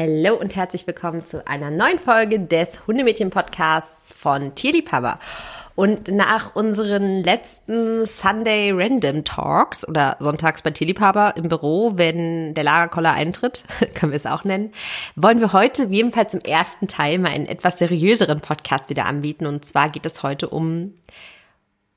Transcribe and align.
Hallo 0.00 0.36
und 0.36 0.54
herzlich 0.54 0.86
willkommen 0.86 1.24
zu 1.24 1.44
einer 1.48 1.72
neuen 1.72 1.98
Folge 1.98 2.38
des 2.38 2.86
Hundemädchen-Podcasts 2.86 4.12
von 4.12 4.54
Tierliebhaber. 4.54 5.18
Und 5.74 6.06
nach 6.06 6.54
unseren 6.54 7.24
letzten 7.24 8.06
Sunday 8.06 8.70
Random 8.70 9.24
Talks 9.24 9.88
oder 9.88 10.14
sonntags 10.20 10.62
bei 10.62 10.70
Tierliebhaber 10.70 11.34
im 11.36 11.48
Büro, 11.48 11.94
wenn 11.96 12.54
der 12.54 12.62
Lagerkoller 12.62 13.12
eintritt, 13.12 13.64
können 13.94 14.12
wir 14.12 14.16
es 14.16 14.26
auch 14.26 14.44
nennen, 14.44 14.70
wollen 15.16 15.40
wir 15.40 15.52
heute 15.52 15.86
jedenfalls 15.86 16.32
im 16.32 16.42
ersten 16.42 16.86
Teil 16.86 17.18
mal 17.18 17.32
einen 17.32 17.46
etwas 17.46 17.78
seriöseren 17.78 18.40
Podcast 18.40 18.90
wieder 18.90 19.04
anbieten. 19.04 19.46
Und 19.46 19.64
zwar 19.64 19.90
geht 19.90 20.06
es 20.06 20.22
heute 20.22 20.48
um 20.48 20.94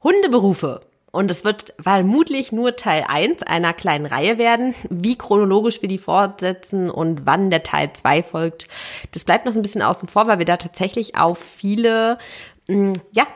Hundeberufe. 0.02 0.81
Und 1.11 1.29
es 1.29 1.43
wird 1.43 1.73
vermutlich 1.79 2.53
nur 2.53 2.77
Teil 2.77 3.03
1 3.07 3.43
einer 3.43 3.73
kleinen 3.73 4.05
Reihe 4.05 4.37
werden. 4.37 4.73
Wie 4.89 5.17
chronologisch 5.17 5.81
wir 5.81 5.89
die 5.89 5.97
fortsetzen 5.97 6.89
und 6.89 7.25
wann 7.25 7.49
der 7.49 7.63
Teil 7.63 7.91
2 7.91 8.23
folgt, 8.23 8.67
das 9.11 9.25
bleibt 9.25 9.45
noch 9.45 9.51
so 9.51 9.59
ein 9.59 9.63
bisschen 9.63 9.81
außen 9.81 10.07
vor, 10.07 10.27
weil 10.27 10.39
wir 10.39 10.45
da 10.45 10.55
tatsächlich 10.55 11.17
auf 11.17 11.38
viele, 11.38 12.17
mm, 12.67 12.93
ja, 13.11 13.27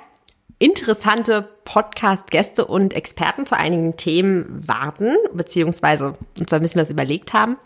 interessante 0.57 1.49
Podcast-Gäste 1.65 2.65
und 2.65 2.93
Experten 2.93 3.45
zu 3.45 3.57
einigen 3.57 3.97
Themen 3.97 4.45
warten, 4.67 5.17
beziehungsweise 5.33 6.13
uns 6.39 6.53
ein 6.53 6.61
bisschen 6.61 6.79
was 6.79 6.89
überlegt 6.89 7.33
haben. 7.33 7.57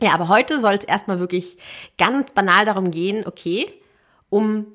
Ja, 0.00 0.12
aber 0.14 0.28
heute 0.28 0.58
soll 0.58 0.74
es 0.74 0.84
erstmal 0.84 1.20
wirklich 1.20 1.58
ganz 1.98 2.32
banal 2.32 2.64
darum 2.64 2.90
gehen, 2.90 3.26
okay, 3.26 3.68
um 4.30 4.66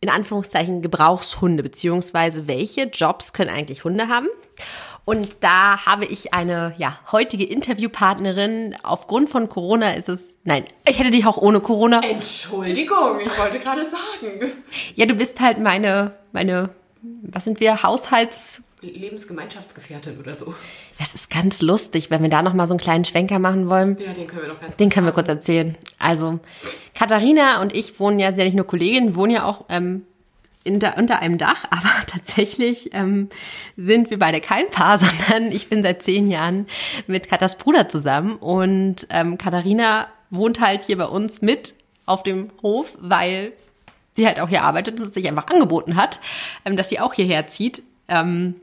in 0.00 0.08
Anführungszeichen 0.08 0.82
Gebrauchshunde, 0.82 1.62
beziehungsweise 1.62 2.46
welche 2.46 2.84
Jobs 2.84 3.32
können 3.32 3.50
eigentlich 3.50 3.84
Hunde 3.84 4.08
haben? 4.08 4.28
Und 5.04 5.42
da 5.42 5.86
habe 5.86 6.04
ich 6.04 6.34
eine 6.34 6.74
ja, 6.78 6.98
heutige 7.10 7.44
Interviewpartnerin. 7.44 8.76
Aufgrund 8.82 9.28
von 9.28 9.48
Corona 9.48 9.94
ist 9.94 10.08
es. 10.08 10.36
Nein, 10.44 10.64
ich 10.86 10.98
hätte 10.98 11.10
dich 11.10 11.26
auch 11.26 11.36
ohne 11.36 11.60
Corona. 11.60 12.00
Entschuldigung, 12.00 13.18
ich 13.20 13.38
wollte 13.38 13.58
gerade 13.58 13.82
sagen. 13.82 14.52
Ja, 14.94 15.06
du 15.06 15.14
bist 15.14 15.40
halt 15.40 15.58
meine, 15.58 16.14
meine, 16.32 16.70
was 17.22 17.44
sind 17.44 17.60
wir, 17.60 17.82
Haushalts. 17.82 18.62
Lebensgemeinschaftsgefährtin 18.88 20.18
oder 20.18 20.32
so. 20.32 20.54
Das 20.98 21.14
ist 21.14 21.30
ganz 21.30 21.60
lustig, 21.60 22.10
wenn 22.10 22.22
wir 22.22 22.30
da 22.30 22.42
nochmal 22.42 22.66
so 22.66 22.74
einen 22.74 22.80
kleinen 22.80 23.04
Schwenker 23.04 23.38
machen 23.38 23.68
wollen. 23.68 23.98
Ja, 23.98 24.12
den 24.12 24.26
können 24.26 24.42
wir 24.42 24.48
noch 24.48 24.60
ganz 24.60 24.76
Den 24.76 24.90
können 24.90 25.06
wir 25.06 25.12
kurz 25.12 25.28
erzählen. 25.28 25.76
Also, 25.98 26.40
Katharina 26.94 27.60
und 27.60 27.74
ich 27.74 27.98
wohnen 28.00 28.18
ja, 28.18 28.28
sind 28.28 28.38
ja 28.38 28.44
nicht 28.44 28.56
nur 28.56 28.66
Kolleginnen, 28.66 29.16
wohnen 29.16 29.32
ja 29.32 29.44
auch 29.44 29.66
ähm, 29.68 30.02
der, 30.64 30.96
unter 30.98 31.20
einem 31.20 31.38
Dach, 31.38 31.64
aber 31.70 31.90
tatsächlich 32.06 32.90
ähm, 32.92 33.28
sind 33.76 34.10
wir 34.10 34.18
beide 34.18 34.40
kein 34.40 34.68
Paar, 34.70 34.98
sondern 34.98 35.52
ich 35.52 35.68
bin 35.68 35.82
seit 35.82 36.02
zehn 36.02 36.30
Jahren 36.30 36.66
mit 37.06 37.28
Katas 37.28 37.58
Bruder 37.58 37.88
zusammen 37.88 38.36
und 38.36 39.06
ähm, 39.10 39.38
Katharina 39.38 40.08
wohnt 40.30 40.60
halt 40.60 40.84
hier 40.84 40.96
bei 40.96 41.06
uns 41.06 41.42
mit 41.42 41.74
auf 42.06 42.22
dem 42.22 42.50
Hof, 42.62 42.96
weil 43.00 43.52
sie 44.12 44.26
halt 44.26 44.40
auch 44.40 44.48
hier 44.48 44.62
arbeitet 44.62 44.98
und 45.00 45.06
es 45.06 45.14
sich 45.14 45.28
einfach 45.28 45.48
angeboten 45.48 45.96
hat, 45.96 46.20
ähm, 46.64 46.76
dass 46.76 46.88
sie 46.88 47.00
auch 47.00 47.14
hierher 47.14 47.46
zieht. 47.46 47.82
Ähm, 48.08 48.56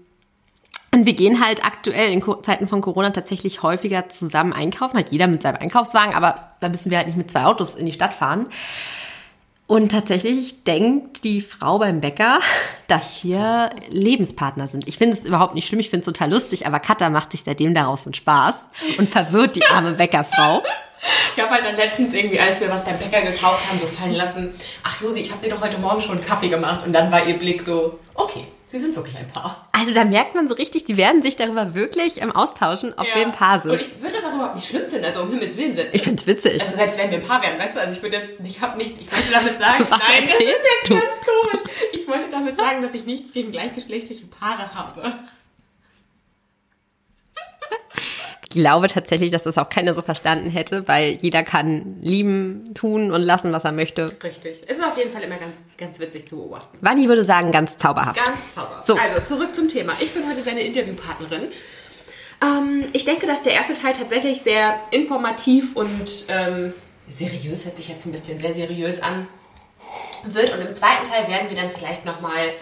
und 0.91 1.05
wir 1.05 1.13
gehen 1.13 1.43
halt 1.45 1.65
aktuell 1.65 2.11
in 2.11 2.23
Zeiten 2.41 2.67
von 2.67 2.81
Corona 2.81 3.09
tatsächlich 3.09 3.61
häufiger 3.61 4.09
zusammen 4.09 4.53
einkaufen, 4.53 4.95
halt 4.95 5.09
jeder 5.09 5.27
mit 5.27 5.41
seinem 5.41 5.57
Einkaufswagen, 5.57 6.15
aber 6.15 6.51
da 6.59 6.69
müssen 6.69 6.91
wir 6.91 6.97
halt 6.97 7.07
nicht 7.07 7.17
mit 7.17 7.29
zwei 7.29 7.45
Autos 7.45 7.75
in 7.75 7.85
die 7.85 7.91
Stadt 7.91 8.13
fahren. 8.13 8.47
Und 9.67 9.91
tatsächlich 9.91 10.63
denkt 10.63 11.25
die 11.25 11.41
Frau 11.41 11.77
beim 11.77 11.99
Bäcker, 11.99 12.39
dass 12.87 13.23
wir 13.23 13.71
Lebenspartner 13.89 14.67
sind. 14.67 14.87
Ich 14.87 14.97
finde 14.97 15.17
es 15.17 15.25
überhaupt 15.25 15.55
nicht 15.55 15.67
schlimm, 15.67 15.81
ich 15.81 15.89
finde 15.89 16.01
es 16.01 16.05
total 16.05 16.31
lustig, 16.31 16.65
aber 16.65 16.79
Katha 16.79 17.09
macht 17.09 17.31
sich 17.31 17.43
seitdem 17.43 17.73
daraus 17.73 18.05
einen 18.05 18.13
Spaß 18.13 18.65
und 18.97 19.09
verwirrt 19.09 19.57
die 19.57 19.65
arme 19.65 19.93
Bäckerfrau. 19.93 20.63
Ich 21.35 21.43
habe 21.43 21.51
halt 21.53 21.63
dann 21.63 21.75
letztens 21.75 22.15
irgendwie, 22.15 22.39
als 22.39 22.59
wir 22.59 22.71
was 22.71 22.83
beim 22.83 22.97
Bäcker 22.97 23.21
gekauft 23.21 23.69
haben, 23.69 23.77
so 23.77 23.85
fallen 23.85 24.15
lassen, 24.15 24.55
ach 24.83 24.99
Josi, 24.99 25.21
ich 25.21 25.31
habe 25.31 25.43
dir 25.43 25.53
doch 25.53 25.61
heute 25.61 25.77
Morgen 25.77 26.01
schon 26.01 26.17
einen 26.17 26.25
Kaffee 26.25 26.49
gemacht. 26.49 26.83
Und 26.83 26.91
dann 26.91 27.11
war 27.11 27.23
ihr 27.27 27.37
Blick 27.37 27.61
so, 27.61 27.99
okay, 28.15 28.47
Sie 28.69 28.77
sind 28.77 28.97
wirklich 28.97 29.17
ein 29.17 29.27
Paar. 29.27 29.65
Also 29.71 29.93
da 29.93 30.03
merkt 30.03 30.35
man 30.35 30.45
so 30.45 30.53
richtig, 30.53 30.83
die 30.83 30.97
werden 30.97 31.21
sich 31.21 31.37
darüber 31.37 31.73
wirklich 31.73 32.19
im 32.19 32.33
Austauschen, 32.33 32.93
ob 32.97 33.07
ja. 33.07 33.15
wir 33.15 33.25
ein 33.25 33.31
Paar 33.31 33.61
sind. 33.61 33.71
Und 33.71 33.79
ich 33.79 34.01
würde 34.01 34.15
das 34.15 34.25
auch 34.25 34.33
überhaupt 34.33 34.55
nicht 34.55 34.67
schlimm 34.67 34.85
finden, 34.89 35.05
also 35.05 35.21
um 35.21 35.29
Himmels 35.29 35.55
Willen 35.55 35.73
sind. 35.73 35.87
Ich 35.93 36.01
finde 36.01 36.19
es 36.19 36.27
witzig. 36.27 36.59
Also 36.59 36.75
selbst 36.75 36.97
wenn 36.97 37.09
wir 37.09 37.19
ein 37.19 37.23
Paar 37.23 37.41
wären, 37.41 37.57
weißt 37.57 37.77
du, 37.77 37.79
also 37.79 37.93
ich 37.93 38.01
würde 38.01 38.17
jetzt, 38.17 38.33
ich 38.43 38.59
habe 38.59 38.77
nicht, 38.77 38.99
ich 38.99 39.09
wollte 39.09 39.31
damit 39.31 39.57
sagen, 39.57 39.85
Was 39.89 39.99
nein, 39.99 40.27
das 40.27 40.35
ist 40.35 40.41
jetzt 40.41 40.89
du? 40.89 40.95
ganz 40.95 41.15
komisch. 41.23 41.61
Ich 41.93 42.07
wollte 42.09 42.29
damit 42.29 42.57
sagen, 42.57 42.81
dass 42.81 42.93
ich 42.93 43.05
nichts 43.05 43.31
gegen 43.31 43.51
gleichgeschlechtliche 43.51 44.25
Paare 44.25 44.75
habe. 44.75 45.13
Ich 48.46 48.46
glaube 48.57 48.87
tatsächlich, 48.87 49.31
dass 49.31 49.43
das 49.43 49.57
auch 49.57 49.69
keiner 49.69 49.93
so 49.93 50.01
verstanden 50.01 50.49
hätte, 50.49 50.87
weil 50.87 51.17
jeder 51.21 51.43
kann 51.43 51.97
lieben, 52.01 52.73
tun 52.73 53.11
und 53.11 53.21
lassen, 53.21 53.53
was 53.53 53.63
er 53.63 53.71
möchte. 53.71 54.11
Richtig. 54.23 54.67
Ist 54.69 54.83
auf 54.83 54.97
jeden 54.97 55.11
Fall 55.11 55.23
immer 55.23 55.37
ganz, 55.37 55.55
ganz 55.77 55.99
witzig 55.99 56.27
zu 56.27 56.37
beobachten. 56.37 56.77
Vanni 56.81 57.07
würde 57.07 57.23
sagen, 57.23 57.51
ganz 57.51 57.77
zauberhaft. 57.77 58.23
Ganz 58.23 58.55
zauberhaft. 58.55 58.87
So. 58.87 58.95
Also, 58.95 59.21
zurück 59.25 59.55
zum 59.55 59.69
Thema. 59.69 59.93
Ich 59.99 60.13
bin 60.13 60.27
heute 60.27 60.41
deine 60.41 60.61
Interviewpartnerin. 60.61 61.51
Ähm, 62.43 62.85
ich 62.93 63.05
denke, 63.05 63.27
dass 63.27 63.43
der 63.43 63.53
erste 63.53 63.73
Teil 63.73 63.93
tatsächlich 63.93 64.41
sehr 64.41 64.75
informativ 64.91 65.75
und 65.75 66.25
ähm, 66.27 66.73
seriös, 67.09 67.65
hört 67.65 67.77
sich 67.77 67.87
jetzt 67.87 68.05
ein 68.05 68.11
bisschen 68.11 68.39
sehr 68.39 68.51
seriös 68.51 69.01
an, 69.01 69.27
wird. 70.23 70.53
Und 70.53 70.65
im 70.65 70.75
zweiten 70.75 71.07
Teil 71.09 71.27
werden 71.27 71.49
wir 71.49 71.55
dann 71.55 71.69
vielleicht 71.69 72.05
nochmal 72.05 72.31
mal 72.31 72.53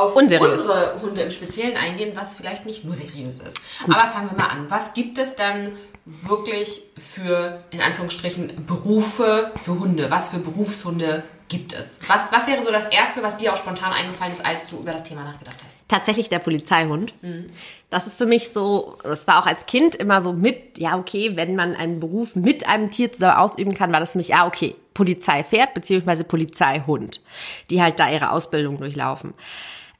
auf 0.00 0.16
Unseriös. 0.16 0.60
unsere 0.60 1.00
Hunde 1.02 1.22
im 1.22 1.30
Speziellen 1.30 1.76
eingehen, 1.76 2.12
was 2.14 2.34
vielleicht 2.34 2.66
nicht 2.66 2.84
nur 2.84 2.94
seriös 2.94 3.40
ist. 3.40 3.60
Gut. 3.84 3.94
Aber 3.94 4.08
fangen 4.08 4.30
wir 4.30 4.38
mal 4.38 4.48
an. 4.50 4.66
Was 4.68 4.94
gibt 4.94 5.18
es 5.18 5.36
dann 5.36 5.72
wirklich 6.04 6.82
für, 6.98 7.62
in 7.70 7.80
Anführungsstrichen, 7.80 8.64
Berufe 8.66 9.52
für 9.56 9.78
Hunde? 9.78 10.10
Was 10.10 10.30
für 10.30 10.38
Berufshunde 10.38 11.22
gibt 11.48 11.72
es? 11.72 11.98
Was, 12.06 12.32
was 12.32 12.46
wäre 12.46 12.64
so 12.64 12.70
das 12.70 12.88
Erste, 12.88 13.22
was 13.22 13.36
dir 13.36 13.52
auch 13.52 13.56
spontan 13.56 13.92
eingefallen 13.92 14.32
ist, 14.32 14.44
als 14.44 14.68
du 14.68 14.78
über 14.78 14.92
das 14.92 15.04
Thema 15.04 15.24
nachgedacht 15.24 15.56
hast? 15.64 15.78
Tatsächlich 15.88 16.28
der 16.28 16.38
Polizeihund. 16.38 17.12
Mhm. 17.22 17.46
Das 17.90 18.06
ist 18.06 18.18
für 18.18 18.26
mich 18.26 18.50
so, 18.50 18.96
das 19.02 19.26
war 19.26 19.42
auch 19.42 19.46
als 19.46 19.66
Kind 19.66 19.94
immer 19.94 20.20
so 20.20 20.32
mit, 20.32 20.78
ja, 20.78 20.98
okay, 20.98 21.36
wenn 21.36 21.56
man 21.56 21.74
einen 21.74 22.00
Beruf 22.00 22.36
mit 22.36 22.68
einem 22.68 22.90
Tier 22.90 23.10
zusammen 23.10 23.38
ausüben 23.38 23.74
kann, 23.74 23.92
war 23.92 24.00
das 24.00 24.12
für 24.12 24.18
mich, 24.18 24.28
ja, 24.28 24.46
okay, 24.46 24.76
Polizeipferd 24.94 25.74
beziehungsweise 25.74 26.24
Polizeihund, 26.24 27.22
die 27.70 27.80
halt 27.80 28.00
da 28.00 28.10
ihre 28.10 28.30
Ausbildung 28.30 28.78
durchlaufen. 28.78 29.32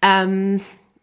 Ähm, 0.03 0.60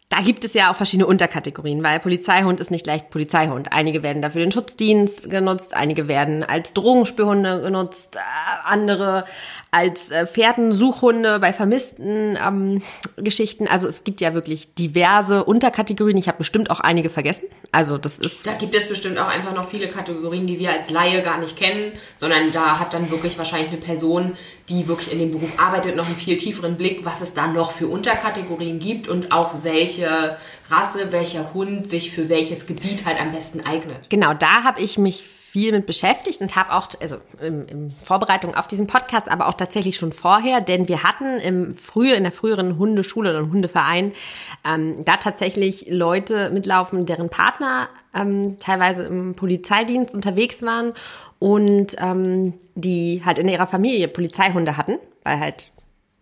da 0.08 0.20
gibt 0.20 0.44
es 0.44 0.54
ja 0.54 0.70
auch 0.70 0.76
verschiedene 0.76 1.06
Unterkategorien, 1.06 1.82
weil 1.82 1.98
Polizeihund 1.98 2.60
ist 2.60 2.70
nicht 2.70 2.84
gleich 2.84 3.10
Polizeihund. 3.10 3.72
Einige 3.72 4.04
werden 4.04 4.22
dafür 4.22 4.40
den 4.40 4.52
Schutzdienst 4.52 5.28
genutzt, 5.30 5.74
einige 5.74 6.06
werden 6.06 6.44
als 6.44 6.72
Drogenspürhunde 6.74 7.60
genutzt, 7.60 8.14
äh, 8.14 8.20
andere 8.64 9.24
als 9.72 10.12
äh, 10.12 10.26
Pferdensuchhunde 10.26 11.40
bei 11.40 11.52
vermissten 11.52 12.38
ähm, 12.40 12.82
Geschichten. 13.16 13.66
Also 13.66 13.88
es 13.88 14.04
gibt 14.04 14.20
ja 14.20 14.32
wirklich 14.32 14.74
diverse 14.74 15.42
Unterkategorien. 15.42 16.16
Ich 16.16 16.28
habe 16.28 16.38
bestimmt 16.38 16.70
auch 16.70 16.78
einige 16.78 17.10
vergessen. 17.10 17.46
Also 17.72 17.98
das 17.98 18.18
ist. 18.18 18.46
Da 18.46 18.54
gibt 18.54 18.76
es 18.76 18.88
bestimmt 18.88 19.18
auch 19.18 19.28
einfach 19.28 19.56
noch 19.56 19.68
viele 19.68 19.88
Kategorien, 19.88 20.46
die 20.46 20.60
wir 20.60 20.70
als 20.70 20.88
Laie 20.88 21.22
gar 21.22 21.38
nicht 21.38 21.56
kennen, 21.56 21.92
sondern 22.16 22.52
da 22.52 22.78
hat 22.78 22.94
dann 22.94 23.10
wirklich 23.10 23.38
wahrscheinlich 23.38 23.70
eine 23.70 23.78
Person, 23.78 24.36
die 24.68 24.88
wirklich 24.88 25.12
in 25.12 25.18
dem 25.18 25.30
Beruf 25.30 25.58
arbeitet, 25.58 25.96
noch 25.96 26.06
einen 26.06 26.16
viel 26.16 26.36
tieferen 26.36 26.76
Blick, 26.76 27.04
was 27.04 27.20
es 27.20 27.34
da 27.34 27.46
noch 27.46 27.70
für 27.70 27.86
Unterkategorien 27.86 28.78
gibt 28.78 29.08
und 29.08 29.32
auch 29.32 29.62
welche 29.62 30.36
Rasse, 30.68 31.12
welcher 31.12 31.54
Hund 31.54 31.88
sich 31.88 32.10
für 32.10 32.28
welches 32.28 32.66
Gebiet 32.66 33.06
halt 33.06 33.20
am 33.20 33.30
besten 33.30 33.60
eignet. 33.60 34.10
Genau, 34.10 34.34
da 34.34 34.64
habe 34.64 34.80
ich 34.80 34.98
mich 34.98 35.22
viel 35.56 35.72
mit 35.72 35.86
beschäftigt 35.86 36.42
und 36.42 36.54
habe 36.54 36.72
auch, 36.74 36.88
also 37.00 37.16
in, 37.40 37.88
Vorbereitung 37.88 38.54
auf 38.54 38.66
diesen 38.66 38.86
Podcast, 38.86 39.30
aber 39.30 39.48
auch 39.48 39.54
tatsächlich 39.54 39.96
schon 39.96 40.12
vorher, 40.12 40.60
denn 40.60 40.86
wir 40.86 41.02
hatten 41.02 41.38
im 41.38 41.74
frühe, 41.74 42.14
in 42.14 42.24
der 42.24 42.32
früheren 42.32 42.76
Hundeschule 42.76 43.30
oder 43.30 43.48
Hundeverein 43.48 44.12
ähm, 44.66 45.02
da 45.02 45.16
tatsächlich 45.16 45.86
Leute 45.88 46.50
mitlaufen, 46.50 47.06
deren 47.06 47.30
Partner 47.30 47.88
ähm, 48.14 48.58
teilweise 48.58 49.04
im 49.04 49.34
Polizeidienst 49.34 50.14
unterwegs 50.14 50.62
waren 50.62 50.92
und 51.38 51.96
ähm, 51.98 52.54
die 52.74 53.22
halt 53.24 53.38
in 53.38 53.48
ihrer 53.48 53.66
Familie 53.66 54.08
Polizeihunde 54.08 54.76
hatten, 54.76 54.98
weil 55.22 55.40
halt 55.40 55.70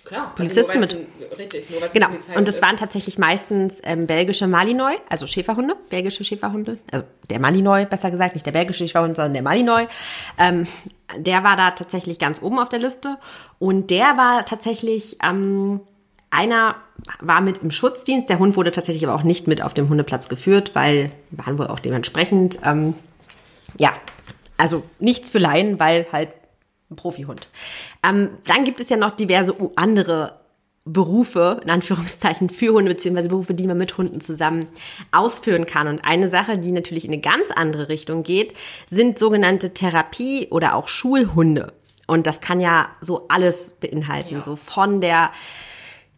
Klar, 0.05 0.25
also 0.25 0.35
Polizisten 0.37 0.83
also 0.83 0.97
mit. 0.97 1.39
Richtig, 1.39 1.65
genau. 1.93 2.09
Und 2.37 2.47
es 2.47 2.61
waren 2.61 2.77
tatsächlich 2.77 3.17
meistens 3.17 3.81
ähm, 3.85 4.07
belgische 4.07 4.47
Malinois, 4.47 4.97
also 5.09 5.27
Schäferhunde, 5.27 5.77
belgische 5.89 6.25
Schäferhunde. 6.25 6.79
Also 6.93 7.07
der 7.31 7.41
Malinois, 7.41 7.87
besser 7.87 8.11
gesagt, 8.11 8.35
nicht 8.35 8.45
der 8.45 8.53
belgische 8.53 8.87
Schäferhund, 8.87 9.17
sondern 9.17 9.33
der 9.33 9.43
Malinois. 9.43 9.87
Ähm, 10.39 10.67
der 11.17 11.43
war 11.43 11.57
da 11.57 11.71
tatsächlich 11.71 12.19
ganz 12.19 12.43
oben 12.43 12.59
auf 12.59 12.69
der 12.69 12.81
Liste. 12.81 13.17
Und 13.59 13.91
der 13.91 14.17
war 14.19 14.45
tatsächlich, 14.45 15.17
ähm, 15.25 15.81
einer 16.31 16.77
war 17.21 17.41
mit 17.41 17.59
im 17.59 17.71
Schutzdienst. 17.71 18.29
Der 18.29 18.39
Hund 18.39 18.57
wurde 18.57 18.73
tatsächlich 18.73 19.07
aber 19.07 19.15
auch 19.19 19.25
nicht 19.25 19.47
mit 19.47 19.63
auf 19.63 19.73
dem 19.73 19.89
Hundeplatz 19.89 20.29
geführt, 20.29 20.73
weil 20.75 21.13
die 21.31 21.39
waren 21.39 21.59
wohl 21.59 21.69
auch 21.69 21.81
dementsprechend, 21.81 22.59
ähm, 22.63 22.95
ja, 23.79 23.93
also 24.57 24.85
nichts 24.99 25.31
für 25.31 25.39
Laien, 25.39 25.81
weil 25.81 26.07
halt 26.13 26.31
ein 26.91 26.97
Profihund. 26.97 27.49
Ähm, 28.03 28.31
dann 28.47 28.65
gibt 28.65 28.81
es 28.81 28.89
ja 28.89 28.97
noch 28.97 29.13
diverse 29.13 29.55
andere 29.77 30.41
Berufe, 30.85 31.61
in 31.63 31.71
Anführungszeichen, 31.71 32.51
für 32.51 32.75
Hunde, 32.75 32.91
beziehungsweise 32.91 33.31
Berufe, 33.31 33.55
die 33.55 33.67
man 33.67 33.79
mit 33.79 33.97
Hunden 33.97 34.21
zusammen 34.21 34.69
ausführen 35.13 35.67
kann. 35.67 35.89
Und 35.89 36.07
eine 36.07 36.29
Sache, 36.29 36.59
die 36.59 36.73
natürlich 36.73 37.07
in 37.07 37.13
eine 37.13 37.23
ganz 37.23 37.51
andere 37.51 37.89
Richtung 37.89 38.23
geht, 38.23 38.55
sind 38.91 39.19
sogenannte 39.19 39.73
Therapie- 39.73 40.49
oder 40.51 40.75
auch 40.75 40.89
Schulhunde. 40.89 41.73
Und 42.07 42.27
das 42.27 42.43
kann 42.43 42.61
ja 42.61 42.89
so 43.01 43.29
alles 43.29 43.73
beinhalten, 43.81 44.35
ja. 44.35 44.41
so 44.43 44.57
von 44.57 45.01
der 45.01 45.31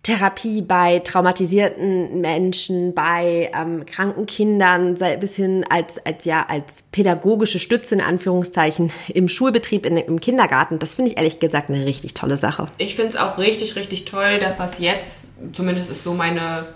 Therapie 0.06 0.62
bei 0.62 1.00
traumatisierten 1.00 2.20
Menschen, 2.20 2.94
bei 2.94 3.50
ähm, 3.52 3.84
kranken 3.86 4.26
Kindern, 4.26 4.96
bis 5.18 5.34
hin 5.34 5.64
als, 5.68 5.98
als, 6.06 6.24
ja, 6.24 6.46
als 6.48 6.84
pädagogische 6.92 7.58
Stütze 7.58 7.96
in 7.96 8.00
Anführungszeichen 8.00 8.92
im 9.08 9.26
Schulbetrieb, 9.26 9.84
in, 9.84 9.96
im 9.96 10.20
Kindergarten. 10.20 10.78
Das 10.78 10.94
finde 10.94 11.10
ich 11.10 11.16
ehrlich 11.16 11.40
gesagt 11.40 11.70
eine 11.70 11.84
richtig 11.84 12.14
tolle 12.14 12.36
Sache. 12.36 12.68
Ich 12.78 12.94
finde 12.94 13.08
es 13.08 13.16
auch 13.16 13.36
richtig, 13.38 13.74
richtig 13.74 14.04
toll, 14.04 14.38
dass 14.38 14.56
das 14.56 14.78
jetzt, 14.78 15.38
zumindest 15.52 15.90
ist 15.90 16.04
so 16.04 16.14
meine 16.14 16.66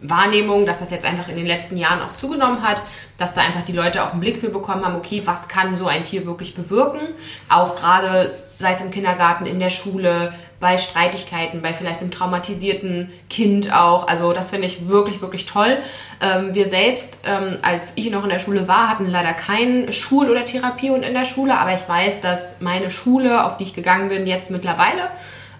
Wahrnehmung, 0.00 0.64
dass 0.64 0.78
das 0.78 0.90
jetzt 0.90 1.04
einfach 1.04 1.28
in 1.28 1.36
den 1.36 1.46
letzten 1.46 1.76
Jahren 1.76 2.00
auch 2.00 2.14
zugenommen 2.14 2.62
hat, 2.62 2.82
dass 3.18 3.34
da 3.34 3.42
einfach 3.42 3.66
die 3.66 3.72
Leute 3.72 4.02
auch 4.02 4.12
einen 4.12 4.20
Blick 4.20 4.40
für 4.40 4.48
bekommen 4.48 4.86
haben, 4.86 4.96
okay, 4.96 5.20
was 5.26 5.48
kann 5.48 5.76
so 5.76 5.86
ein 5.86 6.04
Tier 6.04 6.24
wirklich 6.24 6.54
bewirken? 6.54 7.00
Auch 7.50 7.76
gerade, 7.76 8.38
sei 8.56 8.72
es 8.72 8.80
im 8.80 8.90
Kindergarten, 8.90 9.44
in 9.44 9.58
der 9.58 9.68
Schule, 9.68 10.32
bei 10.60 10.76
Streitigkeiten, 10.76 11.62
bei 11.62 11.72
vielleicht 11.72 12.00
einem 12.00 12.10
traumatisierten 12.10 13.10
Kind 13.30 13.72
auch. 13.72 14.06
Also 14.06 14.32
das 14.32 14.50
finde 14.50 14.66
ich 14.66 14.88
wirklich, 14.88 15.22
wirklich 15.22 15.46
toll. 15.46 15.78
Ähm, 16.20 16.54
wir 16.54 16.66
selbst, 16.66 17.20
ähm, 17.24 17.56
als 17.62 17.94
ich 17.96 18.10
noch 18.10 18.22
in 18.22 18.28
der 18.30 18.38
Schule 18.38 18.68
war, 18.68 18.90
hatten 18.90 19.06
leider 19.06 19.32
keinen 19.32 19.92
Schul- 19.92 20.30
oder 20.30 20.44
Therapiehund 20.44 21.04
in 21.04 21.14
der 21.14 21.24
Schule, 21.24 21.58
aber 21.58 21.72
ich 21.72 21.88
weiß, 21.88 22.20
dass 22.20 22.60
meine 22.60 22.90
Schule, 22.90 23.46
auf 23.46 23.56
die 23.56 23.64
ich 23.64 23.74
gegangen 23.74 24.10
bin, 24.10 24.26
jetzt 24.26 24.50
mittlerweile 24.50 25.08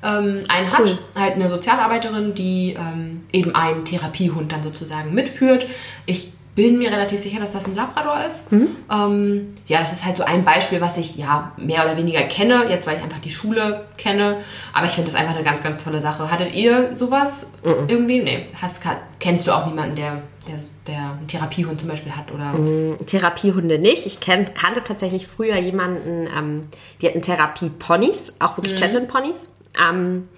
ähm, 0.03 0.41
einen 0.49 0.71
hat, 0.71 0.99
halt 1.15 1.35
eine 1.35 1.49
Sozialarbeiterin, 1.49 2.35
die 2.35 2.77
ähm, 2.79 3.25
eben 3.33 3.55
einen 3.55 3.87
Therapiehund 3.87 4.53
dann 4.53 4.63
sozusagen 4.63 5.15
mitführt. 5.15 5.67
Ich 6.05 6.33
bin 6.55 6.79
mir 6.79 6.91
relativ 6.91 7.21
sicher, 7.21 7.39
dass 7.39 7.53
das 7.53 7.67
ein 7.67 7.77
Labrador 7.77 8.25
ist. 8.25 8.51
Mhm. 8.51 8.77
Ähm, 8.91 9.49
ja, 9.67 9.81
das 9.81 9.93
ist 9.93 10.05
halt 10.05 10.17
so 10.17 10.25
ein 10.25 10.45
Beispiel, 10.45 10.81
was 10.81 10.99
ich 10.99 11.17
ja 11.17 11.53
mehr 11.57 11.85
oder 11.85 11.97
weniger 11.97 12.23
kenne, 12.23 12.67
jetzt 12.69 12.87
weil 12.87 12.97
ich 12.97 13.03
einfach 13.03 13.21
die 13.21 13.31
Schule 13.31 13.87
kenne. 13.97 14.39
Aber 14.73 14.87
ich 14.87 14.93
finde 14.93 15.11
das 15.11 15.19
einfach 15.19 15.35
eine 15.35 15.45
ganz, 15.45 15.63
ganz 15.63 15.85
tolle 15.85 16.01
Sache. 16.01 16.31
Hattet 16.31 16.55
ihr 16.55 16.97
sowas 16.97 17.53
mhm. 17.65 17.89
irgendwie? 17.89 18.21
Nee, 18.21 18.47
hast, 18.61 18.83
kennst 19.21 19.47
du 19.47 19.53
auch 19.53 19.67
niemanden, 19.67 19.95
der, 19.95 20.23
der, 20.49 20.59
der 20.89 21.11
einen 21.13 21.29
Therapiehund 21.29 21.81
zum 21.81 21.89
Beispiel 21.89 22.13
hat? 22.13 22.33
Oder? 22.33 22.53
Mhm, 22.55 22.97
Therapiehunde 23.07 23.79
nicht. 23.79 24.07
Ich 24.07 24.19
kenn, 24.19 24.53
kannte 24.53 24.83
tatsächlich 24.83 25.29
früher 25.29 25.57
jemanden, 25.57 26.29
ähm, 26.37 26.67
die 27.01 27.07
hatten 27.07 27.23
Therapie-Ponys, 27.23 28.37
auch 28.41 28.57
wirklich 28.57 28.75
mhm. 28.75 28.79
Shetland-Ponys. 28.79 29.49
Ähm, 29.81 30.29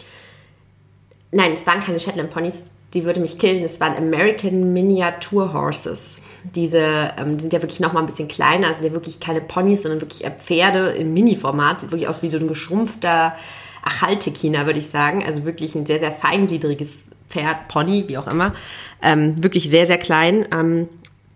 nein, 1.31 1.53
es 1.55 1.67
waren 1.67 1.81
keine 1.81 1.99
Shetland-Ponys 1.99 2.71
die 2.95 3.05
würde 3.05 3.21
mich 3.21 3.39
killen. 3.39 3.65
Es 3.65 3.81
waren 3.81 3.97
American 3.97 4.73
Miniature 4.73 5.53
Horses. 5.53 6.19
Diese 6.55 7.13
ähm, 7.17 7.39
sind 7.39 7.53
ja 7.53 7.63
wirklich 7.63 7.81
noch 7.81 7.93
mal 7.93 8.01
ein 8.01 8.07
bisschen 8.07 8.29
kleiner, 8.29 8.75
sind 8.75 8.85
ja 8.85 8.93
wirklich 8.93 9.21
keine 9.21 9.41
Ponys, 9.41 9.83
sondern 9.83 10.01
wirklich 10.01 10.29
Pferde 10.45 10.91
im 10.91 11.15
Mini-Format. 11.15 11.81
Sieht 11.81 11.93
wirklich 11.93 12.09
aus 12.09 12.23
wie 12.23 12.31
so 12.31 12.39
ein 12.39 12.49
geschrumpfter 12.49 13.37
Achaltekiner, 13.83 14.67
würde 14.67 14.81
ich 14.81 14.89
sagen. 14.89 15.25
Also 15.25 15.45
wirklich 15.45 15.75
ein 15.75 15.87
sehr, 15.87 16.01
sehr 16.01 16.13
feingliedriges 16.13 17.11
Pferd, 17.29 17.69
Pony, 17.69 18.05
wie 18.09 18.19
auch 18.19 18.27
immer. 18.27 18.55
Ähm, 19.01 19.43
wirklich 19.43 19.71
sehr, 19.71 19.87
sehr 19.87 19.99
klein. 19.99 20.47
Ähm, 20.53 20.89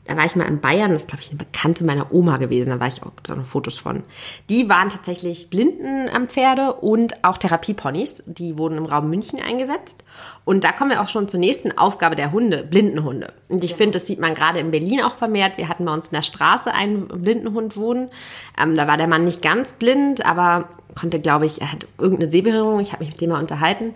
da 0.07 0.17
war 0.17 0.25
ich 0.25 0.37
mal 0.37 0.47
in 0.47 0.61
Bayern, 0.61 0.91
das 0.91 1.03
ist, 1.03 1.09
glaube 1.09 1.23
ich, 1.23 1.31
eine 1.31 1.39
Bekannte 1.39 1.85
meiner 1.85 2.13
Oma 2.13 2.37
gewesen, 2.37 2.71
da 2.71 2.81
war 2.81 2.87
ich 2.87 3.03
auch 3.03 3.13
so 3.27 3.35
noch 3.35 3.47
Fotos 3.47 3.79
von. 3.79 4.05
Die 4.49 4.69
waren 4.69 4.89
tatsächlich 4.89 5.51
Blinden 5.51 6.09
am 6.09 6.29
Pferde 6.29 6.75
und 6.75 7.25
auch 7.25 7.39
Therapieponys, 7.39 8.23
die 8.27 8.59
wurden 8.59 8.79
im 8.79 8.87
Raum 8.87 9.11
München 9.11 9.41
eingesetzt. 9.41 10.05
Und 10.45 10.63
da 10.63 10.71
kommen 10.71 10.91
wir 10.91 11.03
auch 11.03 11.09
schon 11.09 11.29
zur 11.29 11.41
nächsten 11.41 11.77
Aufgabe 11.77 12.15
der 12.15 12.31
Hunde, 12.31 12.63
Blindenhunde. 12.63 13.33
Und 13.49 13.65
ich 13.65 13.73
ja. 13.73 13.77
finde, 13.77 13.99
das 13.99 14.07
sieht 14.07 14.21
man 14.21 14.35
gerade 14.35 14.61
in 14.61 14.71
Berlin 14.71 15.03
auch 15.03 15.15
vermehrt. 15.15 15.59
Wir 15.59 15.69
hatten 15.69 15.85
bei 15.85 15.93
uns 15.93 16.07
in 16.07 16.15
der 16.15 16.23
Straße 16.23 16.73
einen 16.73 17.09
Blindenhund 17.09 17.77
wohnen. 17.77 18.11
Ähm, 18.57 18.77
da 18.77 18.87
war 18.87 18.97
der 18.97 19.09
Mann 19.09 19.25
nicht 19.25 19.43
ganz 19.43 19.73
blind, 19.73 20.25
aber 20.25 20.69
konnte, 20.99 21.21
glaube 21.21 21.47
ich, 21.47 21.61
er 21.61 21.73
hat 21.73 21.87
irgendeine 21.99 22.31
Sehbehinderung. 22.31 22.79
Ich 22.79 22.93
habe 22.93 23.03
mich 23.03 23.13
mit 23.13 23.21
dem 23.21 23.31
mal 23.31 23.41
unterhalten. 23.41 23.95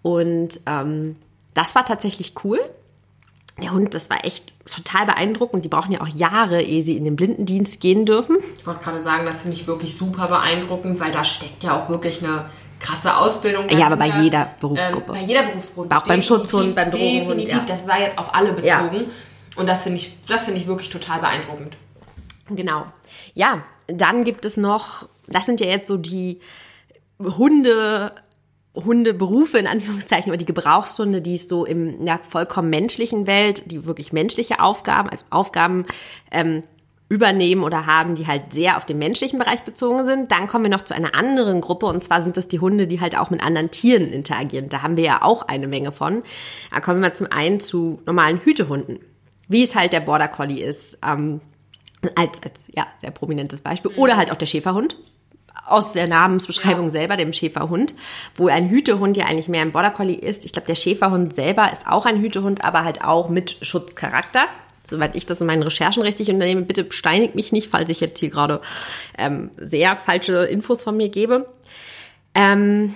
Und 0.00 0.60
ähm, 0.64 1.16
das 1.52 1.74
war 1.74 1.84
tatsächlich 1.84 2.34
cool 2.44 2.60
der 3.60 3.72
Hund, 3.72 3.94
das 3.94 4.10
war 4.10 4.24
echt 4.24 4.54
total 4.68 5.06
beeindruckend. 5.06 5.64
Die 5.64 5.68
brauchen 5.68 5.92
ja 5.92 6.00
auch 6.00 6.08
Jahre, 6.08 6.62
ehe 6.62 6.82
sie 6.82 6.96
in 6.96 7.04
den 7.04 7.16
Blindendienst 7.16 7.80
gehen 7.80 8.06
dürfen. 8.06 8.38
Ich 8.58 8.66
wollte 8.66 8.82
gerade 8.82 8.98
sagen, 9.00 9.26
das 9.26 9.42
finde 9.42 9.56
ich 9.56 9.66
wirklich 9.66 9.96
super 9.96 10.28
beeindruckend, 10.28 11.00
weil 11.00 11.10
da 11.10 11.24
steckt 11.24 11.64
ja 11.64 11.78
auch 11.78 11.88
wirklich 11.88 12.22
eine 12.22 12.46
krasse 12.80 13.16
Ausbildung. 13.16 13.64
Dahinter. 13.64 13.78
Ja, 13.78 13.86
aber 13.86 13.96
bei 13.96 14.22
jeder 14.22 14.54
Berufsgruppe. 14.60 15.12
Ähm, 15.12 15.20
bei 15.20 15.26
jeder 15.26 15.42
Berufsgruppe. 15.44 15.96
Auch 15.96 16.02
beim 16.04 16.22
Schutzhund, 16.22 16.74
beim 16.74 16.90
Drogenhund. 16.90 17.38
Definitiv, 17.38 17.58
ja. 17.58 17.64
das 17.66 17.86
war 17.86 18.00
jetzt 18.00 18.18
auf 18.18 18.34
alle 18.34 18.52
bezogen. 18.52 18.96
Ja. 18.96 19.06
Und 19.56 19.68
das 19.68 19.82
finde 19.82 19.98
ich, 19.98 20.16
das 20.26 20.48
ich 20.48 20.66
wirklich 20.66 20.90
total 20.90 21.20
beeindruckend. 21.20 21.76
Genau. 22.48 22.86
Ja, 23.34 23.62
dann 23.86 24.24
gibt 24.24 24.44
es 24.44 24.56
noch, 24.56 25.08
das 25.26 25.46
sind 25.46 25.60
ja 25.60 25.66
jetzt 25.66 25.88
so 25.88 25.96
die 25.96 26.40
Hunde 27.18 28.12
Hundeberufe 28.74 29.58
in 29.58 29.66
Anführungszeichen 29.66 30.30
oder 30.30 30.38
die 30.38 30.46
Gebrauchshunde, 30.46 31.20
die 31.20 31.34
es 31.34 31.48
so 31.48 31.64
im 31.64 32.04
der 32.04 32.20
vollkommen 32.22 32.70
menschlichen 32.70 33.26
Welt, 33.26 33.70
die 33.70 33.84
wirklich 33.86 34.12
menschliche 34.12 34.60
Aufgaben, 34.60 35.08
also 35.08 35.24
Aufgaben 35.30 35.86
ähm, 36.30 36.62
übernehmen 37.08 37.64
oder 37.64 37.86
haben, 37.86 38.14
die 38.14 38.28
halt 38.28 38.52
sehr 38.52 38.76
auf 38.76 38.86
den 38.86 38.98
menschlichen 38.98 39.38
Bereich 39.40 39.62
bezogen 39.62 40.06
sind. 40.06 40.30
Dann 40.30 40.46
kommen 40.46 40.64
wir 40.64 40.70
noch 40.70 40.84
zu 40.84 40.94
einer 40.94 41.16
anderen 41.16 41.60
Gruppe 41.60 41.86
und 41.86 42.04
zwar 42.04 42.22
sind 42.22 42.36
das 42.36 42.46
die 42.46 42.60
Hunde, 42.60 42.86
die 42.86 43.00
halt 43.00 43.18
auch 43.18 43.30
mit 43.30 43.42
anderen 43.42 43.72
Tieren 43.72 44.12
interagieren. 44.12 44.68
Da 44.68 44.82
haben 44.82 44.96
wir 44.96 45.04
ja 45.04 45.22
auch 45.22 45.42
eine 45.42 45.66
Menge 45.66 45.90
von. 45.90 46.22
Da 46.70 46.78
kommen 46.78 47.02
wir 47.02 47.12
zum 47.12 47.26
einen 47.32 47.58
zu 47.58 48.00
normalen 48.06 48.38
Hütehunden, 48.38 49.00
wie 49.48 49.64
es 49.64 49.74
halt 49.74 49.92
der 49.92 50.00
Border 50.00 50.28
Collie 50.28 50.64
ist, 50.64 50.98
ähm, 51.04 51.40
als, 52.14 52.40
als 52.44 52.68
ja, 52.76 52.86
sehr 52.98 53.10
prominentes 53.10 53.60
Beispiel. 53.60 53.90
Oder 53.96 54.16
halt 54.16 54.30
auch 54.30 54.36
der 54.36 54.46
Schäferhund 54.46 54.96
aus 55.70 55.92
der 55.92 56.06
Namensbeschreibung 56.06 56.86
ja. 56.86 56.90
selber, 56.90 57.16
dem 57.16 57.32
Schäferhund, 57.32 57.94
wo 58.34 58.48
ein 58.48 58.68
Hütehund 58.68 59.16
ja 59.16 59.26
eigentlich 59.26 59.48
mehr 59.48 59.62
ein 59.62 59.72
Border 59.72 59.90
Collie 59.90 60.16
ist. 60.16 60.44
Ich 60.44 60.52
glaube, 60.52 60.66
der 60.66 60.74
Schäferhund 60.74 61.34
selber 61.34 61.72
ist 61.72 61.86
auch 61.86 62.06
ein 62.06 62.20
Hütehund, 62.20 62.64
aber 62.64 62.84
halt 62.84 63.02
auch 63.04 63.28
mit 63.28 63.56
Schutzcharakter. 63.62 64.46
Soweit 64.88 65.14
ich 65.14 65.24
das 65.24 65.40
in 65.40 65.46
meinen 65.46 65.62
Recherchen 65.62 66.02
richtig 66.02 66.28
unternehme, 66.30 66.62
bitte 66.62 66.86
steinigt 66.90 67.36
mich 67.36 67.52
nicht, 67.52 67.68
falls 67.68 67.88
ich 67.90 68.00
jetzt 68.00 68.18
hier 68.18 68.30
gerade 68.30 68.60
ähm, 69.16 69.50
sehr 69.56 69.94
falsche 69.94 70.44
Infos 70.44 70.82
von 70.82 70.96
mir 70.96 71.08
gebe. 71.08 71.46
Ähm, 72.34 72.94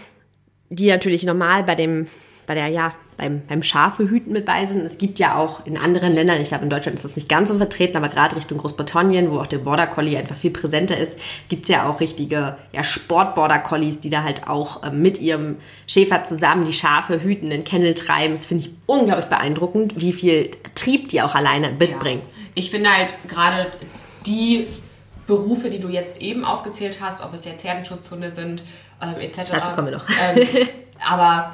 die 0.71 0.89
natürlich 0.89 1.25
normal 1.25 1.63
bei 1.63 1.77
dem, 1.77 2.09
bei 2.47 2.55
der, 2.55 2.69
ja, 2.69 2.95
beim, 3.17 3.43
beim 3.49 3.63
Schafe 3.63 4.09
hüten 4.09 4.33
mit 4.33 4.45
bei 4.45 4.67
sind. 4.67 4.85
Es 4.85 4.99
gibt 4.99 5.19
ja 5.19 5.37
auch 5.37 5.65
in 5.67 5.77
anderen 5.77 6.15
Ländern, 6.15 6.41
ich 6.41 6.49
glaube 6.49 6.65
in 6.65 6.71
Deutschland 6.71 6.97
ist 6.97 7.05
das 7.05 7.17
nicht 7.17 7.29
ganz 7.29 7.49
so 7.49 7.57
vertreten, 7.57 7.97
aber 7.97 8.09
gerade 8.09 8.37
Richtung 8.37 8.59
Großbritannien, 8.59 9.31
wo 9.31 9.41
auch 9.41 9.47
der 9.47 9.59
Border 9.59 9.87
Collie 9.87 10.17
einfach 10.17 10.37
viel 10.37 10.51
präsenter 10.51 10.97
ist, 10.99 11.19
gibt 11.49 11.65
es 11.65 11.69
ja 11.69 11.89
auch 11.89 12.01
richtige 12.01 12.57
ja, 12.73 12.83
Sport-Border 12.83 13.59
Collies, 13.61 14.01
die 14.01 14.11
da 14.11 14.23
halt 14.23 14.47
auch 14.49 14.83
äh, 14.83 14.91
mit 14.91 15.21
ihrem 15.21 15.57
Schäfer 15.87 16.25
zusammen 16.25 16.65
die 16.67 16.73
Schafe 16.73 17.23
hüten, 17.23 17.51
in 17.51 17.65
Kennel 17.65 17.95
treiben. 17.95 18.35
Das 18.35 18.47
finde 18.47 18.65
ich 18.67 18.73
unglaublich 18.87 19.27
beeindruckend, 19.27 20.01
wie 20.01 20.13
viel 20.13 20.51
Trieb 20.75 21.09
die 21.09 21.23
auch 21.23 21.35
alleine 21.35 21.71
mitbringen. 21.71 22.23
Ja. 22.25 22.45
Ich 22.57 22.71
finde 22.71 22.91
halt 22.91 23.15
gerade 23.29 23.67
die 24.27 24.67
Berufe, 25.27 25.71
die 25.71 25.81
du 25.81 25.89
jetzt 25.89 26.21
eben 26.21 26.45
aufgezählt 26.45 26.99
hast, 27.01 27.25
ob 27.25 27.33
es 27.35 27.45
jetzt 27.45 27.65
Herdenschutzhunde 27.65 28.31
sind, 28.31 28.63
äh, 29.01 29.25
etc. 29.25 29.51
Dazu 29.51 29.71
kommen 29.71 29.89
wir 29.89 29.97
noch. 29.99 30.09
Ähm, 30.09 30.69
aber 31.01 31.53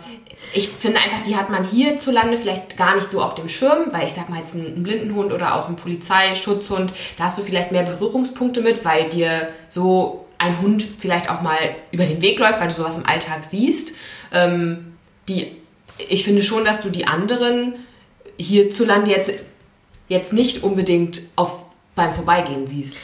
ich 0.52 0.68
finde 0.68 1.00
einfach, 1.00 1.22
die 1.22 1.36
hat 1.36 1.50
man 1.50 1.64
hierzulande 1.64 2.36
vielleicht 2.36 2.76
gar 2.76 2.96
nicht 2.96 3.10
so 3.10 3.22
auf 3.22 3.34
dem 3.34 3.48
Schirm, 3.48 3.92
weil 3.92 4.06
ich 4.06 4.14
sag 4.14 4.28
mal 4.28 4.40
jetzt 4.40 4.54
ein, 4.54 4.82
Blindenhund 4.82 5.32
oder 5.32 5.54
auch 5.54 5.68
ein 5.68 5.76
Polizeischutzhund, 5.76 6.92
da 7.16 7.24
hast 7.24 7.38
du 7.38 7.42
vielleicht 7.42 7.72
mehr 7.72 7.82
Berührungspunkte 7.82 8.60
mit, 8.60 8.84
weil 8.84 9.08
dir 9.10 9.48
so 9.68 10.26
ein 10.38 10.60
Hund 10.60 10.82
vielleicht 10.82 11.30
auch 11.30 11.42
mal 11.42 11.58
über 11.92 12.04
den 12.04 12.22
Weg 12.22 12.38
läuft, 12.38 12.60
weil 12.60 12.68
du 12.68 12.74
sowas 12.74 12.96
im 12.96 13.06
Alltag 13.06 13.44
siehst. 13.44 13.92
Ähm, 14.32 14.94
die, 15.28 15.56
ich 16.08 16.24
finde 16.24 16.42
schon, 16.42 16.64
dass 16.64 16.80
du 16.80 16.90
die 16.90 17.06
anderen 17.06 17.74
hierzulande 18.38 19.10
jetzt, 19.10 19.30
jetzt 20.08 20.32
nicht 20.32 20.62
unbedingt 20.62 21.22
auf, 21.36 21.64
beim 21.94 22.12
Vorbeigehen 22.12 22.66
siehst. 22.66 22.96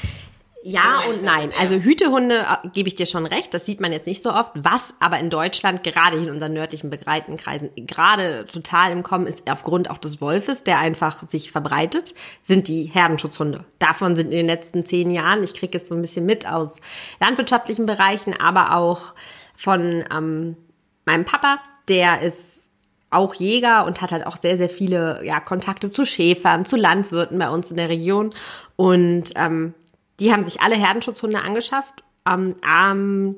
Ja 0.68 1.02
und 1.08 1.22
nein. 1.22 1.52
Also 1.60 1.76
Hütehunde 1.76 2.38
äh, 2.38 2.68
gebe 2.70 2.88
ich 2.88 2.96
dir 2.96 3.06
schon 3.06 3.24
recht, 3.24 3.54
das 3.54 3.64
sieht 3.64 3.80
man 3.80 3.92
jetzt 3.92 4.06
nicht 4.06 4.20
so 4.20 4.32
oft. 4.32 4.50
Was 4.54 4.94
aber 4.98 5.20
in 5.20 5.30
Deutschland, 5.30 5.84
gerade 5.84 6.16
in 6.16 6.28
unseren 6.28 6.54
nördlichen 6.54 6.90
Breitenkreisen, 6.90 7.70
gerade 7.76 8.46
total 8.52 8.90
im 8.90 9.04
Kommen 9.04 9.28
ist, 9.28 9.48
aufgrund 9.48 9.88
auch 9.90 9.98
des 9.98 10.20
Wolfes, 10.20 10.64
der 10.64 10.80
einfach 10.80 11.28
sich 11.28 11.52
verbreitet, 11.52 12.14
sind 12.42 12.66
die 12.66 12.84
Herdenschutzhunde. 12.84 13.64
Davon 13.78 14.16
sind 14.16 14.26
in 14.26 14.38
den 14.38 14.46
letzten 14.46 14.84
zehn 14.84 15.12
Jahren, 15.12 15.44
ich 15.44 15.54
kriege 15.54 15.78
es 15.78 15.86
so 15.86 15.94
ein 15.94 16.02
bisschen 16.02 16.26
mit 16.26 16.48
aus 16.48 16.80
landwirtschaftlichen 17.20 17.86
Bereichen, 17.86 18.34
aber 18.34 18.76
auch 18.76 19.14
von 19.54 20.04
ähm, 20.12 20.56
meinem 21.04 21.24
Papa, 21.24 21.60
der 21.88 22.22
ist 22.22 22.68
auch 23.10 23.34
Jäger 23.34 23.86
und 23.86 24.02
hat 24.02 24.10
halt 24.10 24.26
auch 24.26 24.36
sehr, 24.36 24.56
sehr 24.56 24.68
viele 24.68 25.24
ja, 25.24 25.38
Kontakte 25.38 25.90
zu 25.90 26.04
Schäfern, 26.04 26.64
zu 26.64 26.74
Landwirten 26.74 27.38
bei 27.38 27.50
uns 27.50 27.70
in 27.70 27.76
der 27.76 27.88
Region. 27.88 28.30
Und 28.74 29.30
ähm, 29.36 29.74
die 30.20 30.32
haben 30.32 30.44
sich 30.44 30.60
alle 30.60 30.76
Herdenschutzhunde 30.76 31.40
angeschafft, 31.40 32.04
ähm, 32.26 32.54
ähm, 32.66 33.36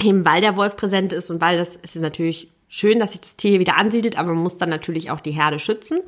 eben 0.00 0.24
weil 0.24 0.40
der 0.40 0.56
Wolf 0.56 0.76
präsent 0.76 1.12
ist 1.12 1.30
und 1.30 1.40
weil 1.40 1.58
das 1.58 1.76
ist 1.76 1.96
natürlich 1.96 2.48
schön, 2.68 2.98
dass 2.98 3.12
sich 3.12 3.20
das 3.22 3.36
Tier 3.36 3.52
hier 3.52 3.60
wieder 3.60 3.76
ansiedelt, 3.76 4.18
aber 4.18 4.28
man 4.34 4.42
muss 4.42 4.58
dann 4.58 4.68
natürlich 4.68 5.10
auch 5.10 5.20
die 5.20 5.30
Herde 5.30 5.58
schützen. 5.58 6.00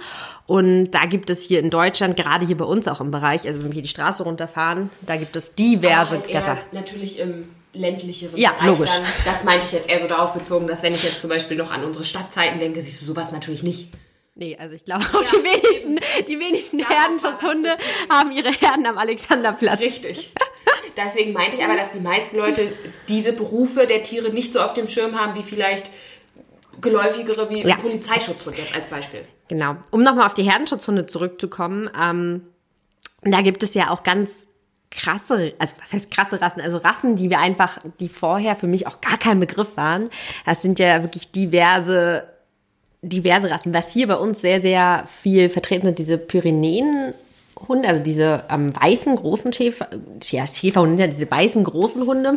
Und 0.47 0.91
da 0.91 1.07
gibt 1.07 1.31
es 1.31 1.43
hier 1.43 1.59
in 1.61 1.71
Deutschland, 1.71 2.17
gerade 2.17 2.47
hier 2.47 2.57
bei 2.57 2.67
uns 2.67 2.87
auch 2.87 3.01
im 3.01 3.11
Bereich, 3.11 3.47
also 3.47 3.61
wenn 3.61 3.69
wir 3.71 3.75
hier 3.75 3.83
die 3.83 3.89
Straße 3.89 4.23
runterfahren, 4.25 4.91
da 5.01 5.17
gibt 5.17 5.35
es 5.37 5.55
diverse 5.55 6.17
halt 6.17 6.29
Gatter. 6.29 6.59
Natürlich 6.73 7.19
im 7.19 7.49
ländlicheren 7.73 8.39
Ja, 8.39 8.51
Bereich 8.53 8.67
logisch. 8.67 8.91
dann. 8.91 9.05
Das 9.25 9.45
meinte 9.45 9.65
ich 9.65 9.73
jetzt 9.73 9.89
eher 9.89 10.01
so 10.01 10.07
darauf 10.07 10.35
bezogen, 10.35 10.67
dass 10.67 10.83
wenn 10.83 10.93
ich 10.93 11.03
jetzt 11.03 11.21
zum 11.21 11.31
Beispiel 11.31 11.57
noch 11.57 11.71
an 11.71 11.85
unsere 11.85 12.05
Stadtzeiten 12.05 12.59
denke, 12.59 12.83
siehst 12.83 13.01
du 13.01 13.07
sowas 13.07 13.33
natürlich 13.33 13.63
nicht. 13.63 13.89
Nee, 14.41 14.57
also 14.59 14.75
ich 14.75 14.85
glaube 14.87 15.05
auch 15.05 15.23
die 15.23 15.45
wenigsten, 15.45 16.01
die 16.27 16.41
wenigsten 16.41 16.79
Herdenschutzhunde 16.79 17.77
haben 18.11 18.33
ihre 18.33 18.51
Herden 18.51 18.87
am 18.87 18.97
Alexanderplatz. 18.97 19.79
Richtig. 19.81 20.33
Deswegen 20.97 21.35
meinte 21.35 21.59
ich 21.59 21.63
aber, 21.65 21.77
dass 21.77 21.93
die 21.93 22.01
meisten 22.01 22.39
Leute 22.39 22.73
diese 23.09 23.35
Berufe 23.35 23.87
der 23.87 24.03
Tiere 24.03 24.31
nicht 24.31 24.55
so 24.55 24.61
auf 24.61 24.73
dem 24.73 24.89
Schirm 24.89 25.21
haben, 25.21 25.35
wie 25.39 25.43
vielleicht 25.43 25.91
geläufigere 26.81 27.51
wie 27.51 27.61
Ja. 27.67 27.77
Polizeischutzhund 27.77 28.57
jetzt 28.57 28.75
als 28.75 28.87
Beispiel. 28.87 29.23
Genau. 29.49 29.77
Um 29.91 30.03
nochmal 30.03 30.25
auf 30.25 30.35
die 30.35 30.51
Herdenschutzhunde 30.51 31.05
zurückzukommen, 31.05 31.91
ähm, 32.01 32.47
da 33.23 33.43
gibt 33.43 33.63
es 33.63 33.75
ja 33.75 33.91
auch 33.91 34.03
ganz 34.03 34.47
krasse, 34.91 35.53
also 35.59 35.75
was 35.81 35.93
heißt 35.93 36.11
krasse 36.11 36.41
Rassen, 36.41 36.63
also 36.63 36.79
Rassen, 36.79 37.15
die 37.15 37.29
wir 37.29 37.41
einfach, 37.41 37.77
die 38.01 38.09
vorher 38.09 38.57
für 38.57 38.67
mich 38.67 38.87
auch 38.87 39.03
gar 39.03 39.19
kein 39.19 39.39
Begriff 39.39 39.77
waren. 39.77 40.09
Das 40.47 40.63
sind 40.63 40.79
ja 40.79 41.03
wirklich 41.03 41.31
diverse, 41.31 42.25
diverse 43.03 43.51
Rassen. 43.51 43.75
Was 43.75 43.93
hier 43.93 44.07
bei 44.07 44.17
uns 44.17 44.41
sehr, 44.41 44.61
sehr 44.61 45.05
viel 45.07 45.49
vertreten 45.49 45.87
sind, 45.87 45.99
diese 45.99 46.19
Pyrenäenhunde, 46.19 47.15
also 47.89 48.03
diese 48.03 48.45
ähm, 48.51 48.75
weißen 48.75 49.17
großen 49.17 49.53
Schäfer, 49.53 49.89
ja, 50.23 50.47
Schäferhunde, 50.47 51.09
diese 51.09 51.31
weißen 51.31 51.65
großen 51.65 52.07
Hunde. 52.07 52.35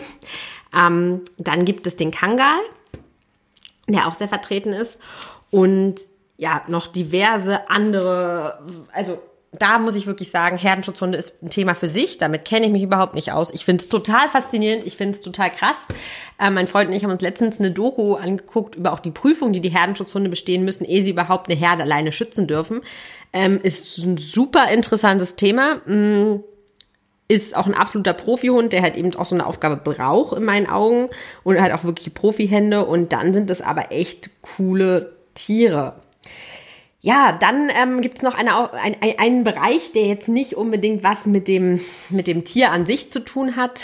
Ähm, 0.74 1.22
dann 1.38 1.66
gibt 1.66 1.86
es 1.86 1.96
den 1.96 2.12
Kangal, 2.12 2.60
der 3.88 4.08
auch 4.08 4.14
sehr 4.14 4.30
vertreten 4.30 4.74
ist. 4.74 5.00
Und 5.52 5.96
ja, 6.38 6.64
noch 6.68 6.88
diverse 6.88 7.70
andere, 7.70 8.60
also 8.92 9.20
da 9.60 9.80
muss 9.80 9.96
ich 9.96 10.08
wirklich 10.08 10.32
sagen, 10.32 10.58
Herdenschutzhunde 10.58 11.18
ist 11.18 11.42
ein 11.44 11.50
Thema 11.50 11.76
für 11.76 11.88
sich. 11.88 12.18
Damit 12.18 12.46
kenne 12.46 12.66
ich 12.66 12.72
mich 12.72 12.84
überhaupt 12.84 13.16
nicht 13.16 13.32
aus. 13.32 13.54
Ich 13.54 13.66
finde 13.66 13.82
es 13.82 13.90
total 13.90 14.30
faszinierend. 14.30 14.86
Ich 14.86 14.98
finde 14.98 15.14
es 15.14 15.22
total 15.22 15.52
krass. 15.52 15.88
Äh, 16.40 16.50
mein 16.50 16.68
Freund 16.68 16.90
und 16.90 16.96
ich 16.96 17.04
haben 17.04 17.12
uns 17.12 17.22
letztens 17.22 17.60
eine 17.60 17.72
Doku 17.72 18.16
angeguckt 18.16 18.76
über 18.76 18.94
auch 18.94 19.00
die 19.00 19.12
Prüfung, 19.12 19.54
die 19.54 19.62
die 19.62 19.70
Herdenschutzhunde 19.70 20.30
bestehen 20.30 20.66
müssen, 20.66 20.86
ehe 20.86 21.04
sie 21.04 21.12
überhaupt 21.12 21.50
eine 21.50 21.60
Herde 21.60 21.84
alleine 21.84 22.12
schützen 22.12 22.48
dürfen. 22.48 22.82
Ähm, 23.32 23.60
ist 23.62 24.00
ein 24.00 24.18
super 24.18 24.70
interessantes 24.72 25.36
Thema. 25.36 25.76
Mm, 25.86 26.44
ist 27.28 27.56
auch 27.56 27.68
ein 27.68 27.74
absoluter 27.74 28.14
Profihund, 28.14 28.74
der 28.74 28.82
halt 28.82 28.96
eben 28.96 29.16
auch 29.16 29.26
so 29.26 29.36
eine 29.36 29.46
Aufgabe 29.46 29.78
braucht 29.78 30.38
in 30.38 30.44
meinen 30.44 30.68
Augen 30.68 31.10
und 31.44 31.60
halt 31.62 31.72
auch 31.74 31.84
wirklich 31.84 32.14
Profihände 32.14 32.86
und 32.86 33.14
dann 33.14 33.34
sind 33.34 33.50
das 33.50 33.62
aber 33.62 33.92
echt 33.92 34.30
coole 34.42 35.16
Tiere. 35.34 35.96
Ja, 37.06 37.38
dann 37.38 37.70
ähm, 37.70 38.00
gibt 38.00 38.20
es 38.20 38.24
noch 38.24 38.34
eine, 38.34 38.72
ein, 38.72 38.96
ein, 39.02 39.20
einen 39.20 39.44
Bereich, 39.44 39.92
der 39.92 40.04
jetzt 40.04 40.30
nicht 40.30 40.56
unbedingt 40.56 41.04
was 41.04 41.26
mit 41.26 41.50
dem, 41.50 41.82
mit 42.10 42.28
dem 42.28 42.46
Tier 42.46 42.72
an 42.72 42.86
sich 42.86 43.12
zu 43.12 43.20
tun 43.20 43.58
hat. 43.58 43.84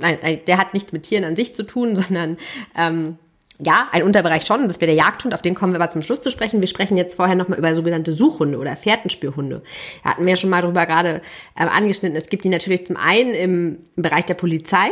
Nein, 0.00 0.40
der 0.46 0.56
hat 0.56 0.72
nichts 0.72 0.90
mit 0.90 1.02
Tieren 1.02 1.24
an 1.24 1.36
sich 1.36 1.54
zu 1.54 1.64
tun, 1.64 1.94
sondern 1.96 2.38
ähm, 2.74 3.18
ja, 3.58 3.88
ein 3.92 4.02
Unterbereich 4.02 4.46
schon. 4.46 4.66
Das 4.66 4.80
wäre 4.80 4.86
der 4.86 4.94
Jagdhund, 4.94 5.34
auf 5.34 5.42
den 5.42 5.54
kommen 5.54 5.74
wir 5.74 5.80
aber 5.80 5.90
zum 5.90 6.00
Schluss 6.00 6.22
zu 6.22 6.30
sprechen. 6.30 6.62
Wir 6.62 6.68
sprechen 6.68 6.96
jetzt 6.96 7.16
vorher 7.16 7.36
nochmal 7.36 7.58
über 7.58 7.74
sogenannte 7.74 8.14
Suchhunde 8.14 8.56
oder 8.56 8.76
Fährtenspürhunde. 8.76 9.62
Da 10.02 10.10
hatten 10.12 10.24
wir 10.24 10.30
ja 10.30 10.36
schon 10.36 10.48
mal 10.48 10.62
drüber 10.62 10.86
gerade 10.86 11.20
ähm, 11.60 11.68
angeschnitten. 11.68 12.16
Es 12.16 12.30
gibt 12.30 12.44
die 12.44 12.48
natürlich 12.48 12.86
zum 12.86 12.96
einen 12.96 13.34
im 13.34 13.78
Bereich 13.94 14.24
der 14.24 14.34
Polizei 14.34 14.90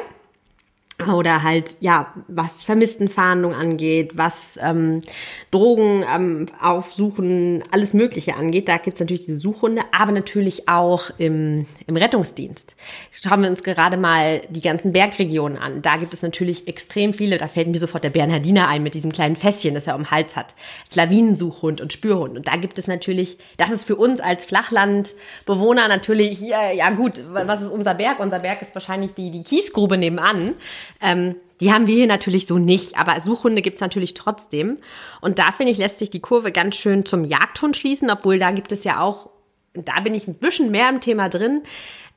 oder 1.08 1.42
halt, 1.42 1.76
ja, 1.80 2.12
was 2.28 2.62
Vermisstenfahndung 2.62 3.54
angeht, 3.54 4.12
was 4.14 4.58
ähm, 4.62 5.02
Drogen 5.50 6.04
ähm, 6.10 6.46
aufsuchen, 6.60 7.64
alles 7.70 7.94
Mögliche 7.94 8.34
angeht. 8.36 8.68
Da 8.68 8.78
gibt's 8.78 9.00
natürlich 9.00 9.26
diese 9.26 9.38
Suchhunde, 9.38 9.82
aber 9.92 10.12
natürlich 10.12 10.68
auch 10.68 11.10
im, 11.18 11.66
im 11.86 11.96
Rettungsdienst. 11.96 12.76
Schauen 13.10 13.42
wir 13.42 13.50
uns 13.50 13.62
gerade 13.62 13.96
mal 13.96 14.42
die 14.48 14.60
ganzen 14.60 14.92
Bergregionen 14.92 15.58
an. 15.58 15.82
Da 15.82 15.96
gibt 15.96 16.12
es 16.12 16.22
natürlich 16.22 16.68
extrem 16.68 17.14
viele, 17.14 17.38
da 17.38 17.48
fällt 17.48 17.68
mir 17.68 17.78
sofort 17.78 18.04
der 18.04 18.10
Bernhardiner 18.10 18.68
ein 18.68 18.82
mit 18.82 18.94
diesem 18.94 19.12
kleinen 19.12 19.36
Fässchen, 19.36 19.74
das 19.74 19.86
er 19.86 19.94
um 19.94 20.02
den 20.02 20.10
Hals 20.10 20.36
hat. 20.36 20.54
Als 20.86 20.96
Lawinensuchhund 20.96 21.80
und 21.80 21.92
Spürhund. 21.92 22.36
Und 22.36 22.48
da 22.48 22.56
gibt 22.56 22.78
es 22.78 22.86
natürlich, 22.86 23.38
das 23.56 23.70
ist 23.70 23.84
für 23.84 23.96
uns 23.96 24.20
als 24.20 24.44
Flachlandbewohner 24.44 25.88
natürlich, 25.88 26.40
ja, 26.40 26.70
ja 26.70 26.90
gut, 26.90 27.20
was 27.28 27.62
ist 27.62 27.70
unser 27.70 27.94
Berg? 27.94 28.20
Unser 28.20 28.40
Berg 28.40 28.62
ist 28.62 28.74
wahrscheinlich 28.74 29.14
die, 29.14 29.30
die 29.30 29.42
Kiesgrube 29.42 29.96
nebenan. 29.96 30.54
Ähm, 31.00 31.36
die 31.62 31.72
haben 31.72 31.86
wir 31.86 31.94
hier 31.94 32.08
natürlich 32.08 32.48
so 32.48 32.58
nicht, 32.58 32.98
aber 32.98 33.20
Suchhunde 33.20 33.62
gibt's 33.62 33.80
natürlich 33.80 34.14
trotzdem. 34.14 34.78
Und 35.20 35.38
da 35.38 35.52
finde 35.52 35.70
ich, 35.70 35.78
lässt 35.78 36.00
sich 36.00 36.10
die 36.10 36.20
Kurve 36.20 36.50
ganz 36.50 36.76
schön 36.76 37.06
zum 37.06 37.24
Jagdhund 37.24 37.76
schließen, 37.76 38.10
obwohl 38.10 38.40
da 38.40 38.50
gibt 38.50 38.72
es 38.72 38.82
ja 38.82 39.00
auch, 39.00 39.30
da 39.74 40.00
bin 40.00 40.12
ich 40.14 40.26
ein 40.26 40.34
bisschen 40.34 40.72
mehr 40.72 40.88
im 40.88 41.00
Thema 41.00 41.28
drin, 41.28 41.62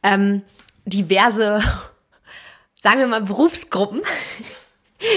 ähm, 0.01 0.41
diverse, 0.86 1.62
sagen 2.75 3.00
wir 3.00 3.08
mal, 3.08 3.22
Berufsgruppen. 3.22 4.01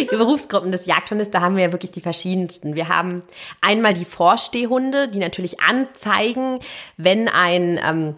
Die 0.03 0.17
Berufsgruppen 0.17 0.73
des 0.73 0.87
Jagdhundes, 0.87 1.31
da 1.31 1.41
haben 1.41 1.57
wir 1.57 1.63
ja 1.63 1.73
wirklich 1.73 1.93
die 1.93 2.01
verschiedensten. 2.01 2.75
Wir 2.75 2.89
haben 2.89 3.23
einmal 3.61 3.95
die 3.95 4.05
Vorstehhunde, 4.05 5.09
die 5.09 5.21
natürlich 5.21 5.61
anzeigen, 5.61 6.59
wenn 6.97 7.29
ein, 7.29 7.81
ähm, 7.83 8.17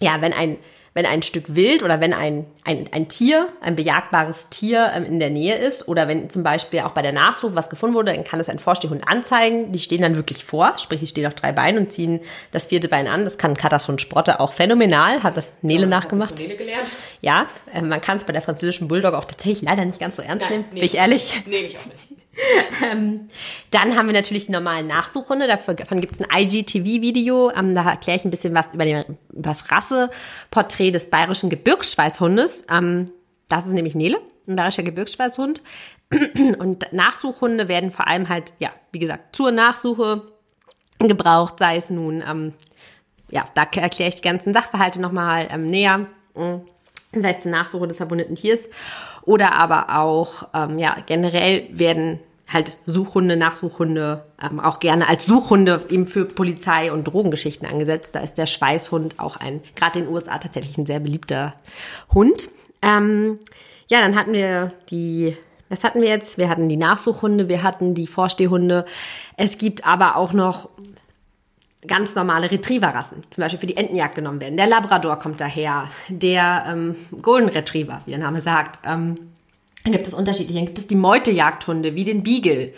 ja, 0.00 0.20
wenn 0.20 0.32
ein, 0.32 0.58
wenn 1.00 1.06
ein 1.06 1.22
Stück 1.22 1.54
Wild 1.56 1.82
oder 1.82 1.98
wenn 2.00 2.12
ein, 2.12 2.44
ein, 2.62 2.86
ein 2.92 3.08
Tier, 3.08 3.48
ein 3.62 3.74
bejagbares 3.74 4.50
Tier 4.50 4.92
ähm, 4.94 5.06
in 5.06 5.18
der 5.18 5.30
Nähe 5.30 5.56
ist 5.56 5.88
oder 5.88 6.08
wenn 6.08 6.28
zum 6.28 6.42
Beispiel 6.42 6.80
auch 6.80 6.92
bei 6.92 7.00
der 7.00 7.12
Nachsuche 7.12 7.54
was 7.54 7.70
gefunden 7.70 7.96
wurde, 7.96 8.12
dann 8.12 8.22
kann 8.22 8.38
es 8.38 8.50
ein 8.50 8.58
Vorstehhund 8.58 9.08
anzeigen. 9.08 9.72
Die 9.72 9.78
stehen 9.78 10.02
dann 10.02 10.16
wirklich 10.16 10.44
vor, 10.44 10.76
sprich, 10.76 11.00
die 11.00 11.06
stehen 11.06 11.26
auf 11.26 11.32
drei 11.32 11.52
Beinen 11.52 11.84
und 11.84 11.90
ziehen 11.90 12.20
das 12.52 12.66
vierte 12.66 12.88
Bein 12.88 13.06
an. 13.06 13.24
Das 13.24 13.38
kann 13.38 13.56
Kattershund 13.56 14.02
Sprotte 14.02 14.40
auch 14.40 14.52
phänomenal, 14.52 15.22
hat 15.22 15.38
das 15.38 15.54
Nele 15.62 15.86
nachgemacht. 15.86 16.32
Das 16.32 16.40
hat 16.40 16.46
Nele 16.48 16.58
gelernt. 16.58 16.92
Ja, 17.22 17.46
äh, 17.72 17.80
man 17.80 18.02
kann 18.02 18.18
es 18.18 18.24
bei 18.24 18.34
der 18.34 18.42
französischen 18.42 18.86
Bulldog 18.86 19.14
auch 19.14 19.24
tatsächlich 19.24 19.62
leider 19.62 19.86
nicht 19.86 19.98
ganz 19.98 20.18
so 20.18 20.22
ernst 20.22 20.44
Nein, 20.44 20.58
nehmen, 20.58 20.64
nee. 20.72 20.80
bin 20.80 20.84
ich 20.84 20.96
ehrlich. 20.96 21.42
Nehme 21.46 21.66
ich 21.66 21.78
auch 21.78 21.86
nicht. 21.86 22.19
Dann 23.70 23.96
haben 23.96 24.06
wir 24.06 24.12
natürlich 24.12 24.46
die 24.46 24.52
normalen 24.52 24.86
Nachsuchhunde. 24.86 25.46
Davon 25.46 26.00
gibt 26.00 26.14
es 26.14 26.20
ein 26.20 26.28
IGTV-Video. 26.30 27.50
Ähm, 27.50 27.74
da 27.74 27.88
erkläre 27.88 28.18
ich 28.18 28.24
ein 28.24 28.30
bisschen 28.30 28.54
was 28.54 28.72
über, 28.74 28.84
den, 28.84 29.04
über 29.30 29.48
das 29.50 29.70
Rasseporträt 29.70 30.90
des 30.90 31.10
bayerischen 31.10 31.50
Gebirgsschweißhundes. 31.50 32.66
Ähm, 32.70 33.06
das 33.48 33.66
ist 33.66 33.72
nämlich 33.72 33.94
Nele, 33.94 34.20
ein 34.46 34.56
bayerischer 34.56 34.82
Gebirgsschweißhund. 34.82 35.62
Und 36.58 36.92
Nachsuchhunde 36.92 37.68
werden 37.68 37.90
vor 37.90 38.06
allem 38.06 38.28
halt, 38.28 38.52
ja, 38.58 38.70
wie 38.92 38.98
gesagt, 38.98 39.36
zur 39.36 39.52
Nachsuche 39.52 40.22
gebraucht, 40.98 41.58
sei 41.58 41.76
es 41.76 41.90
nun, 41.90 42.22
ähm, 42.28 42.52
ja, 43.30 43.44
da 43.54 43.62
erkläre 43.62 44.08
ich 44.08 44.16
die 44.16 44.22
ganzen 44.22 44.52
Sachverhalte 44.52 45.00
nochmal 45.00 45.48
ähm, 45.50 45.64
näher. 45.64 46.06
Mm. 46.34 46.62
Sei 47.12 47.30
es 47.30 47.40
zur 47.40 47.50
Nachsuche 47.50 47.88
des 47.88 47.96
verwundeten 47.96 48.36
Tiers 48.36 48.60
oder 49.22 49.52
aber 49.52 49.98
auch, 49.98 50.48
ähm, 50.54 50.78
ja, 50.78 50.96
generell 51.06 51.66
werden 51.72 52.20
halt 52.52 52.76
Suchhunde, 52.84 53.36
Nachsuchhunde 53.36 54.24
ähm, 54.42 54.60
auch 54.60 54.80
gerne 54.80 55.08
als 55.08 55.24
Suchhunde 55.24 55.84
eben 55.88 56.06
für 56.06 56.24
Polizei 56.24 56.92
und 56.92 57.04
Drogengeschichten 57.04 57.66
angesetzt. 57.68 58.14
Da 58.14 58.20
ist 58.20 58.34
der 58.34 58.46
Schweißhund 58.46 59.20
auch 59.20 59.36
ein, 59.36 59.62
gerade 59.76 60.00
in 60.00 60.06
den 60.06 60.14
USA 60.14 60.38
tatsächlich 60.38 60.76
ein 60.76 60.86
sehr 60.86 61.00
beliebter 61.00 61.54
Hund. 62.12 62.50
Ähm, 62.82 63.38
ja, 63.88 64.00
dann 64.00 64.16
hatten 64.16 64.32
wir 64.32 64.72
die, 64.90 65.36
was 65.68 65.84
hatten 65.84 66.00
wir 66.00 66.08
jetzt? 66.08 66.38
Wir 66.38 66.48
hatten 66.48 66.68
die 66.68 66.76
Nachsuchhunde, 66.76 67.48
wir 67.48 67.62
hatten 67.62 67.94
die 67.94 68.06
Vorstehhunde. 68.06 68.84
Es 69.36 69.56
gibt 69.56 69.86
aber 69.86 70.16
auch 70.16 70.32
noch 70.32 70.70
ganz 71.86 72.14
normale 72.14 72.50
Retrieverrassen, 72.50 73.22
die 73.22 73.30
zum 73.30 73.42
Beispiel 73.42 73.60
für 73.60 73.66
die 73.66 73.76
Entenjagd 73.76 74.14
genommen 74.16 74.40
werden. 74.40 74.56
Der 74.56 74.66
Labrador 74.66 75.18
kommt 75.18 75.40
daher, 75.40 75.88
der 76.08 76.64
ähm, 76.66 76.96
Golden 77.22 77.48
Retriever, 77.48 77.98
wie 78.04 78.10
der 78.10 78.20
Name 78.20 78.40
sagt. 78.40 78.80
Ähm, 78.84 79.14
dann 79.84 79.92
gibt 79.92 80.06
es 80.06 80.14
unterschiedliche. 80.14 80.58
Dann 80.58 80.66
gibt 80.66 80.78
es 80.78 80.86
die 80.86 80.94
Meutejagdhunde, 80.94 81.94
wie 81.94 82.04
den 82.04 82.22
Beagle. 82.22 82.74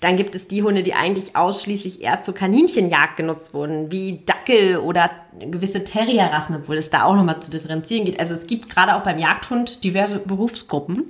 Dann 0.00 0.16
gibt 0.16 0.34
es 0.36 0.46
die 0.46 0.62
Hunde, 0.62 0.84
die 0.84 0.94
eigentlich 0.94 1.34
ausschließlich 1.34 2.02
eher 2.02 2.20
zur 2.20 2.34
Kaninchenjagd 2.34 3.16
genutzt 3.16 3.52
wurden, 3.52 3.90
wie 3.90 4.22
Dackel 4.24 4.78
oder 4.78 5.10
gewisse 5.38 5.82
Terrierrassen, 5.82 6.54
obwohl 6.54 6.76
es 6.76 6.90
da 6.90 7.02
auch 7.02 7.16
nochmal 7.16 7.40
zu 7.40 7.50
differenzieren 7.50 8.04
geht. 8.04 8.20
Also 8.20 8.34
es 8.34 8.46
gibt 8.46 8.70
gerade 8.70 8.94
auch 8.94 9.02
beim 9.02 9.18
Jagdhund 9.18 9.82
diverse 9.82 10.20
Berufsgruppen. 10.20 11.04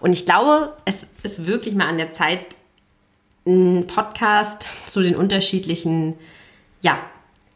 Und 0.00 0.12
ich 0.12 0.26
glaube, 0.26 0.76
es 0.84 1.06
ist 1.22 1.46
wirklich 1.46 1.74
mal 1.74 1.86
an 1.86 1.98
der 1.98 2.12
Zeit, 2.12 2.40
einen 3.46 3.86
Podcast 3.86 4.88
zu 4.88 5.02
den 5.02 5.16
unterschiedlichen, 5.16 6.14
ja, 6.80 6.98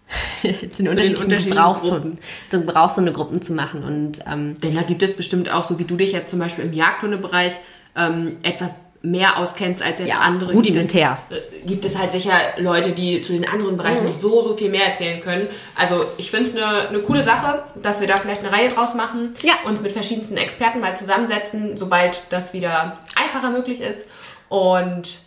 den 0.42 0.52
unterschiedlichen 0.52 0.88
unterschiedlichen 0.88 1.50
Gebrauchshunden, 1.50 2.18
zu 2.50 2.60
Gebrauchshundegruppen 2.60 3.42
zu 3.42 3.52
machen. 3.52 3.82
Und 3.84 4.20
ähm, 4.30 4.58
Denn 4.60 4.74
da 4.74 4.82
gibt 4.82 5.02
es 5.02 5.16
bestimmt 5.16 5.50
auch, 5.52 5.64
so 5.64 5.78
wie 5.78 5.84
du 5.84 5.96
dich 5.96 6.12
jetzt 6.12 6.30
zum 6.30 6.38
Beispiel 6.38 6.64
im 6.64 6.72
Jagdhundebereich 6.72 7.54
ähm, 7.96 8.36
etwas 8.42 8.76
mehr 9.02 9.36
auskennst 9.38 9.82
als 9.82 10.00
jetzt 10.00 10.08
Ja, 10.08 10.18
andere. 10.18 10.52
rudimentär. 10.52 11.18
Gibt 11.28 11.38
es, 11.40 11.62
äh, 11.64 11.68
gibt 11.68 11.84
es 11.84 11.98
halt 11.98 12.12
sicher 12.12 12.32
Leute, 12.58 12.90
die 12.90 13.22
zu 13.22 13.32
den 13.34 13.46
anderen 13.48 13.76
Bereichen 13.76 14.02
Mhm. 14.04 14.10
noch 14.10 14.18
so, 14.20 14.42
so 14.42 14.54
viel 14.56 14.68
mehr 14.70 14.86
erzählen 14.86 15.20
können. 15.20 15.46
Also 15.76 16.04
ich 16.18 16.30
finde 16.30 16.48
es 16.48 16.56
eine, 16.56 16.88
eine 16.88 16.98
coole 17.00 17.22
Sache, 17.22 17.62
dass 17.80 18.00
wir 18.00 18.08
da 18.08 18.16
vielleicht 18.16 18.42
eine 18.42 18.50
Reihe 18.52 18.68
draus 18.68 18.94
machen 18.94 19.34
Ja. 19.42 19.52
und 19.64 19.82
mit 19.82 19.92
verschiedensten 19.92 20.36
Experten 20.36 20.80
mal 20.80 20.96
zusammensetzen, 20.96 21.76
sobald 21.76 22.20
das 22.30 22.52
wieder 22.52 22.98
einfacher 23.16 23.50
möglich 23.50 23.80
ist. 23.80 24.06
Und 24.48 25.18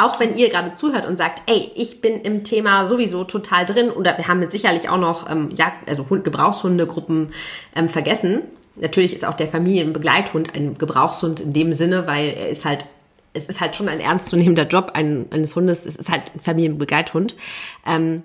auch 0.00 0.20
wenn 0.20 0.36
ihr 0.36 0.48
gerade 0.48 0.74
zuhört 0.74 1.06
und 1.06 1.16
sagt, 1.16 1.50
ey, 1.50 1.70
ich 1.74 2.00
bin 2.00 2.20
im 2.20 2.44
Thema 2.44 2.84
sowieso 2.84 3.24
total 3.24 3.66
drin 3.66 3.90
oder 3.90 4.16
wir 4.16 4.28
haben 4.28 4.42
jetzt 4.42 4.52
sicherlich 4.52 4.88
auch 4.88 4.98
noch 4.98 5.30
ähm, 5.30 5.50
Jagd, 5.54 5.88
also 5.88 6.08
Hund, 6.08 6.24
Gebrauchshundegruppen 6.24 7.30
ähm, 7.76 7.88
vergessen. 7.88 8.42
Natürlich 8.76 9.14
ist 9.14 9.24
auch 9.24 9.34
der 9.34 9.48
Familienbegleithund 9.48 10.54
ein 10.54 10.78
Gebrauchshund 10.78 11.40
in 11.40 11.52
dem 11.52 11.72
Sinne, 11.74 12.06
weil 12.06 12.30
er 12.30 12.48
ist 12.48 12.64
halt 12.64 12.86
es 13.32 13.46
ist 13.46 13.60
halt 13.60 13.76
schon 13.76 13.88
ein 13.88 14.00
ernstzunehmender 14.00 14.66
Job 14.66 14.90
eines 14.94 15.54
Hundes. 15.54 15.86
Es 15.86 15.94
ist 15.94 16.10
halt 16.10 16.34
ein 16.34 16.40
Familienbegleithund. 16.40 17.36
Ähm, 17.86 18.24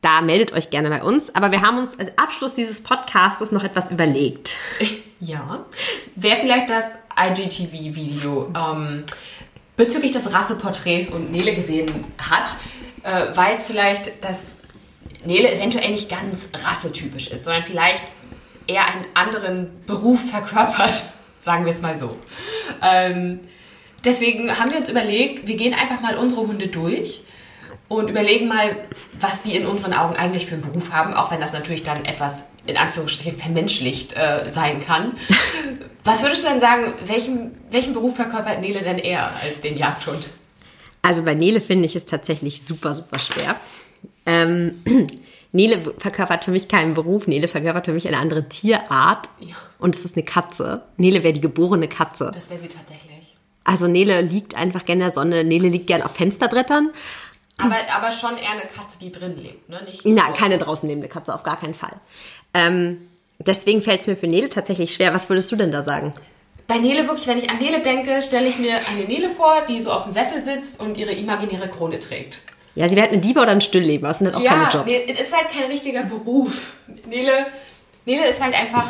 da 0.00 0.20
meldet 0.20 0.52
euch 0.52 0.70
gerne 0.70 0.88
bei 0.88 1.02
uns. 1.02 1.34
Aber 1.34 1.52
wir 1.52 1.62
haben 1.62 1.78
uns 1.78 1.98
als 1.98 2.10
Abschluss 2.16 2.54
dieses 2.54 2.82
Podcasts 2.82 3.52
noch 3.52 3.64
etwas 3.64 3.90
überlegt. 3.90 4.54
Ja. 5.18 5.64
Wer 6.14 6.36
vielleicht 6.36 6.68
das 6.68 6.84
IGTV-Video 7.18 8.52
ähm, 8.54 9.04
bezüglich 9.76 10.12
des 10.12 10.32
Rasseporträts 10.32 11.08
und 11.08 11.30
Nele 11.30 11.54
gesehen 11.54 12.04
hat, 12.18 12.56
äh, 13.02 13.36
weiß 13.36 13.64
vielleicht, 13.64 14.24
dass 14.24 14.56
Nele 15.24 15.52
eventuell 15.52 15.90
nicht 15.90 16.08
ganz 16.08 16.48
rassetypisch 16.64 17.28
ist, 17.28 17.44
sondern 17.44 17.62
vielleicht 17.62 18.02
eher 18.66 18.86
einen 18.86 19.04
anderen 19.14 19.70
Beruf 19.86 20.30
verkörpert, 20.30 21.04
sagen 21.38 21.64
wir 21.64 21.70
es 21.70 21.82
mal 21.82 21.96
so. 21.96 22.16
Ähm, 22.82 23.40
deswegen 24.04 24.58
haben 24.58 24.70
wir 24.70 24.78
uns 24.78 24.88
überlegt, 24.88 25.46
wir 25.46 25.56
gehen 25.56 25.74
einfach 25.74 26.00
mal 26.00 26.16
unsere 26.16 26.42
Hunde 26.42 26.68
durch 26.68 27.22
und 27.88 28.08
überlegen 28.08 28.48
mal, 28.48 28.76
was 29.20 29.42
die 29.42 29.54
in 29.54 29.66
unseren 29.66 29.92
Augen 29.92 30.16
eigentlich 30.16 30.46
für 30.46 30.54
einen 30.54 30.62
Beruf 30.62 30.92
haben, 30.92 31.14
auch 31.14 31.30
wenn 31.30 31.40
das 31.40 31.52
natürlich 31.52 31.84
dann 31.84 32.04
etwas 32.04 32.44
in 32.66 32.76
Anführungsstrichen 32.76 33.36
vermenschlicht 33.36 34.16
äh, 34.16 34.48
sein 34.48 34.84
kann. 34.84 35.16
Was 36.04 36.22
würdest 36.22 36.44
du 36.44 36.48
denn 36.48 36.60
sagen, 36.60 36.94
welchen, 37.06 37.52
welchen 37.70 37.92
Beruf 37.92 38.16
verkörpert 38.16 38.60
Nele 38.60 38.80
denn 38.80 38.98
eher 38.98 39.30
als 39.42 39.60
den 39.60 39.76
Jagdhund? 39.76 40.28
Also 41.02 41.24
bei 41.24 41.34
Nele 41.34 41.60
finde 41.60 41.84
ich 41.84 41.96
es 41.96 42.04
tatsächlich 42.04 42.62
super, 42.62 42.94
super 42.94 43.18
schwer. 43.18 43.56
Ähm, 44.24 44.82
Nele 45.52 45.94
verkörpert 45.98 46.44
für 46.44 46.50
mich 46.50 46.68
keinen 46.68 46.94
Beruf, 46.94 47.26
Nele 47.26 47.48
verkörpert 47.48 47.86
für 47.86 47.92
mich 47.92 48.06
eine 48.08 48.18
andere 48.18 48.48
Tierart. 48.48 49.28
Ja. 49.40 49.54
Und 49.78 49.94
es 49.94 50.04
ist 50.04 50.16
eine 50.16 50.24
Katze. 50.24 50.82
Nele 50.96 51.22
wäre 51.22 51.32
die 51.32 51.40
geborene 51.40 51.88
Katze. 51.88 52.30
Das 52.34 52.50
wäre 52.50 52.60
sie 52.60 52.68
tatsächlich. 52.68 53.36
Also 53.64 53.88
Nele 53.88 54.20
liegt 54.20 54.54
einfach 54.54 54.84
gerne 54.84 55.04
in 55.04 55.08
der 55.08 55.14
Sonne. 55.14 55.44
Nele 55.44 55.68
liegt 55.68 55.86
gerne 55.88 56.04
auf 56.04 56.14
Fensterbrettern. 56.14 56.90
Aber, 57.58 57.76
aber 57.94 58.12
schon 58.12 58.36
eher 58.36 58.50
eine 58.50 58.62
Katze, 58.62 58.98
die 59.00 59.10
drin 59.10 59.36
lebt, 59.42 59.68
ne? 59.68 59.82
Nicht 59.84 60.04
Nein, 60.04 60.34
keine 60.34 60.58
draußen 60.58 60.88
lebende 60.88 61.08
Katze, 61.08 61.34
auf 61.34 61.42
gar 61.42 61.58
keinen 61.58 61.74
Fall. 61.74 61.94
Ähm, 62.52 63.08
deswegen 63.38 63.80
fällt 63.80 64.02
es 64.02 64.06
mir 64.06 64.16
für 64.16 64.26
Nele 64.26 64.48
tatsächlich 64.50 64.94
schwer. 64.94 65.14
Was 65.14 65.28
würdest 65.30 65.50
du 65.52 65.56
denn 65.56 65.72
da 65.72 65.82
sagen? 65.82 66.12
Bei 66.66 66.78
Nele 66.78 67.06
wirklich, 67.06 67.26
wenn 67.28 67.38
ich 67.38 67.48
an 67.48 67.58
Nele 67.58 67.80
denke, 67.80 68.20
stelle 68.20 68.48
ich 68.48 68.58
mir 68.58 68.74
eine 68.74 69.04
Nele 69.06 69.30
vor, 69.30 69.62
die 69.66 69.80
so 69.80 69.90
auf 69.90 70.04
dem 70.04 70.12
Sessel 70.12 70.42
sitzt 70.44 70.80
und 70.80 70.98
ihre 70.98 71.12
imaginäre 71.12 71.68
Krone 71.68 71.98
trägt. 71.98 72.40
Ja, 72.74 72.88
sie 72.88 72.94
wäre 72.94 73.04
halt 73.04 73.12
eine 73.12 73.22
Diva 73.22 73.42
oder 73.42 73.52
ein 73.52 73.62
Stillleben, 73.62 74.06
das 74.06 74.18
sind 74.18 74.26
halt 74.26 74.36
auch 74.36 74.42
ja, 74.42 74.50
keine 74.50 74.68
Jobs. 74.68 74.86
Nee, 74.86 75.06
es 75.08 75.20
ist 75.20 75.34
halt 75.34 75.48
kein 75.48 75.70
richtiger 75.70 76.02
Beruf. 76.02 76.74
Nele, 77.08 77.46
Nele 78.04 78.28
ist 78.28 78.42
halt 78.42 78.54
einfach. 78.54 78.86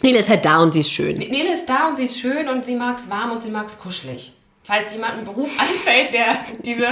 Nele 0.00 0.20
ist 0.20 0.30
halt 0.30 0.44
da 0.46 0.60
und 0.62 0.72
sie 0.72 0.80
ist 0.80 0.90
schön. 0.90 1.18
Nele 1.18 1.52
ist 1.52 1.68
da 1.68 1.88
und 1.88 1.96
sie 1.96 2.04
ist 2.04 2.18
schön 2.18 2.48
und 2.48 2.64
sie 2.64 2.76
mag 2.76 2.96
es 2.96 3.10
warm 3.10 3.32
und 3.32 3.42
sie 3.42 3.50
mag 3.50 3.66
es 3.66 3.78
kuschelig 3.78 4.32
falls 4.68 4.92
jemand 4.92 5.14
einen 5.14 5.24
Beruf 5.24 5.48
anfällt, 5.58 6.12
der 6.12 6.44
diese 6.62 6.86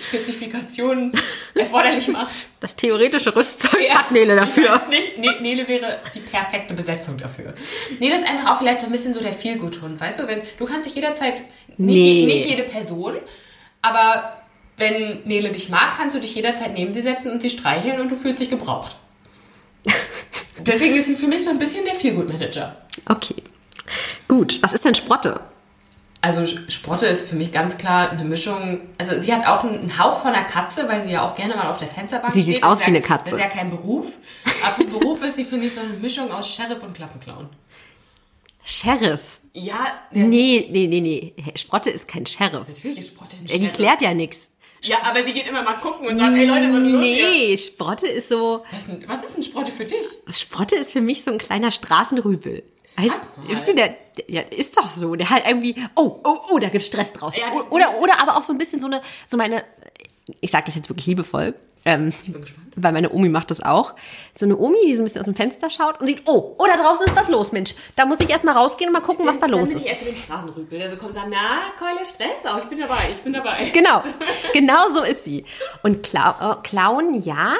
Spezifikationen 0.00 1.10
erforderlich 1.52 2.06
macht. 2.08 2.32
Das 2.60 2.76
theoretische 2.76 3.34
Rüstzeug 3.34 3.88
ja, 3.88 3.96
hat 3.96 4.12
Nele 4.12 4.36
dafür. 4.36 4.80
Ich 4.82 4.88
nicht. 4.88 5.18
Ne 5.18 5.34
Nele 5.40 5.66
wäre 5.66 5.98
die 6.14 6.20
perfekte 6.20 6.74
Besetzung 6.74 7.18
dafür. 7.18 7.54
Nele 7.98 8.14
ist 8.14 8.26
einfach 8.26 8.52
auch 8.52 8.58
vielleicht 8.58 8.82
so 8.82 8.86
ein 8.86 8.92
bisschen 8.92 9.14
so 9.14 9.20
der 9.20 9.32
Feelgood-Hund, 9.32 10.00
weißt 10.00 10.20
du? 10.20 10.28
Wenn, 10.28 10.42
du 10.58 10.64
kannst 10.64 10.86
dich 10.86 10.94
jederzeit, 10.94 11.34
nicht, 11.76 11.78
nee. 11.78 12.24
nicht 12.24 12.46
jede 12.46 12.62
Person, 12.62 13.16
aber 13.82 14.40
wenn 14.76 15.22
Nele 15.24 15.50
dich 15.50 15.70
mag, 15.70 15.96
kannst 15.96 16.14
du 16.14 16.20
dich 16.20 16.36
jederzeit 16.36 16.72
neben 16.72 16.92
sie 16.92 17.02
setzen 17.02 17.32
und 17.32 17.42
sie 17.42 17.50
streicheln 17.50 18.00
und 18.00 18.12
du 18.12 18.16
fühlst 18.16 18.38
dich 18.38 18.48
gebraucht. 18.48 18.94
Deswegen 20.60 20.94
ist 20.94 21.06
sie 21.06 21.16
für 21.16 21.26
mich 21.26 21.42
so 21.42 21.50
ein 21.50 21.58
bisschen 21.58 21.84
der 21.84 21.96
Feelgood-Manager. 21.96 22.76
Okay. 23.08 23.42
Gut, 24.28 24.62
was 24.62 24.72
ist 24.72 24.84
denn 24.84 24.94
Sprotte? 24.94 25.40
Also 26.28 26.44
Sprotte 26.68 27.06
ist 27.06 27.26
für 27.26 27.36
mich 27.36 27.52
ganz 27.52 27.78
klar 27.78 28.10
eine 28.10 28.22
Mischung. 28.22 28.80
Also 28.98 29.18
sie 29.22 29.32
hat 29.32 29.46
auch 29.46 29.64
einen 29.64 29.98
Hauch 29.98 30.20
von 30.20 30.34
einer 30.34 30.44
Katze, 30.44 30.86
weil 30.86 31.02
sie 31.02 31.12
ja 31.12 31.26
auch 31.26 31.34
gerne 31.34 31.56
mal 31.56 31.70
auf 31.70 31.78
der 31.78 31.88
Fensterbank 31.88 32.34
sie 32.34 32.42
steht. 32.42 32.46
Sie 32.48 32.54
sieht 32.56 32.64
aus 32.64 32.80
wie 32.80 32.84
eine 32.84 33.00
Katze. 33.00 33.30
Das 33.30 33.32
ist 33.32 33.40
ja 33.40 33.48
kein 33.48 33.70
Beruf. 33.70 34.08
Aber 34.62 34.84
ein 34.84 34.90
Beruf 34.90 35.22
ist 35.22 35.36
sie, 35.36 35.44
finde 35.46 35.66
ich, 35.66 35.74
so 35.74 35.80
eine 35.80 35.94
Mischung 35.94 36.30
aus 36.30 36.54
Sheriff 36.54 36.82
und 36.82 36.92
Klassenclown. 36.92 37.48
Sheriff? 38.62 39.40
Ja. 39.54 39.86
Nee, 40.10 40.68
nee, 40.70 40.86
nee, 40.86 41.00
nee. 41.00 41.34
Sprotte 41.56 41.88
ist 41.88 42.06
kein 42.06 42.26
Sheriff. 42.26 42.68
Natürlich 42.68 42.98
ist 42.98 43.08
Sprotte 43.08 43.36
ein 43.36 43.48
Sheriff. 43.48 43.62
Die 43.62 43.68
klärt 43.68 44.02
ja 44.02 44.12
nichts. 44.12 44.50
Ja, 44.82 44.98
aber 45.04 45.22
sie 45.24 45.32
geht 45.32 45.46
immer 45.46 45.62
mal 45.62 45.74
gucken 45.74 46.06
und 46.08 46.18
sagt, 46.18 46.36
ey 46.36 46.46
Leute, 46.46 46.68
was 46.70 46.78
ist 46.78 46.92
los 46.92 47.00
Nee, 47.00 47.46
hier? 47.48 47.58
Sprotte 47.58 48.06
ist 48.06 48.28
so... 48.28 48.64
Was, 48.70 48.88
was 49.06 49.24
ist 49.24 49.38
ein 49.38 49.42
Sprotte 49.42 49.72
für 49.72 49.84
dich? 49.84 50.06
Sprotte 50.32 50.76
ist 50.76 50.92
für 50.92 51.00
mich 51.00 51.24
so 51.24 51.30
ein 51.32 51.38
kleiner 51.38 51.70
Straßenrübel. 51.70 52.62
Weißt 52.96 53.68
du, 53.68 53.74
der, 53.74 53.96
der 54.28 54.52
ist 54.52 54.76
doch 54.76 54.86
so. 54.86 55.14
Der 55.14 55.30
halt 55.30 55.44
irgendwie, 55.46 55.76
oh, 55.94 56.20
oh, 56.24 56.36
oh, 56.50 56.58
da 56.58 56.68
gibt's 56.68 56.88
Stress 56.88 57.12
draußen. 57.12 57.40
Ja, 57.40 57.52
oder, 57.70 57.98
oder 58.00 58.20
aber 58.20 58.36
auch 58.36 58.42
so 58.42 58.52
ein 58.52 58.58
bisschen 58.58 58.80
so 58.80 58.86
eine, 58.86 59.02
so 59.26 59.36
meine, 59.36 59.64
ich 60.40 60.50
sage 60.50 60.64
das 60.66 60.74
jetzt 60.74 60.88
wirklich 60.88 61.06
liebevoll, 61.06 61.54
ähm, 61.88 62.08
ich 62.22 62.32
bin 62.32 62.40
gespannt. 62.42 62.66
Weil 62.76 62.92
meine 62.92 63.10
Omi 63.10 63.28
macht 63.28 63.50
das 63.50 63.60
auch. 63.60 63.94
So 64.36 64.44
eine 64.44 64.56
Omi, 64.56 64.78
die 64.86 64.94
so 64.94 65.02
ein 65.02 65.04
bisschen 65.04 65.20
aus 65.20 65.24
dem 65.24 65.34
Fenster 65.34 65.70
schaut 65.70 66.00
und 66.00 66.06
sieht, 66.06 66.22
oh, 66.26 66.54
oh, 66.58 66.66
da 66.66 66.76
draußen 66.76 67.06
ist 67.06 67.16
was 67.16 67.28
los, 67.28 67.50
Mensch. 67.50 67.74
Da 67.96 68.06
muss 68.06 68.18
ich 68.20 68.30
erstmal 68.30 68.54
rausgehen 68.54 68.88
und 68.88 68.92
mal 68.92 69.00
gucken, 69.00 69.26
was 69.26 69.38
da 69.38 69.46
los 69.46 69.70
ist. 69.70 69.88
Dann 69.88 69.98
bin 69.98 70.08
ich 70.08 70.14
den 70.14 70.16
Straßenrübel, 70.16 70.78
der 70.78 70.88
so 70.90 70.96
kommt 70.96 71.10
und 71.10 71.14
sagt, 71.14 71.28
na, 71.30 71.72
Keule, 71.78 72.04
Stress, 72.04 72.46
auch 72.46 72.58
ich 72.58 72.66
bin 72.66 72.78
dabei, 72.78 72.98
ich 73.12 73.20
bin 73.20 73.32
dabei. 73.32 73.70
Genau, 73.72 74.02
genau 74.52 74.90
so 74.90 75.02
ist 75.02 75.24
sie. 75.24 75.44
Und 75.82 76.02
Clown, 76.02 76.34
äh, 76.40 76.54
Clown 76.62 77.14
ja, 77.14 77.56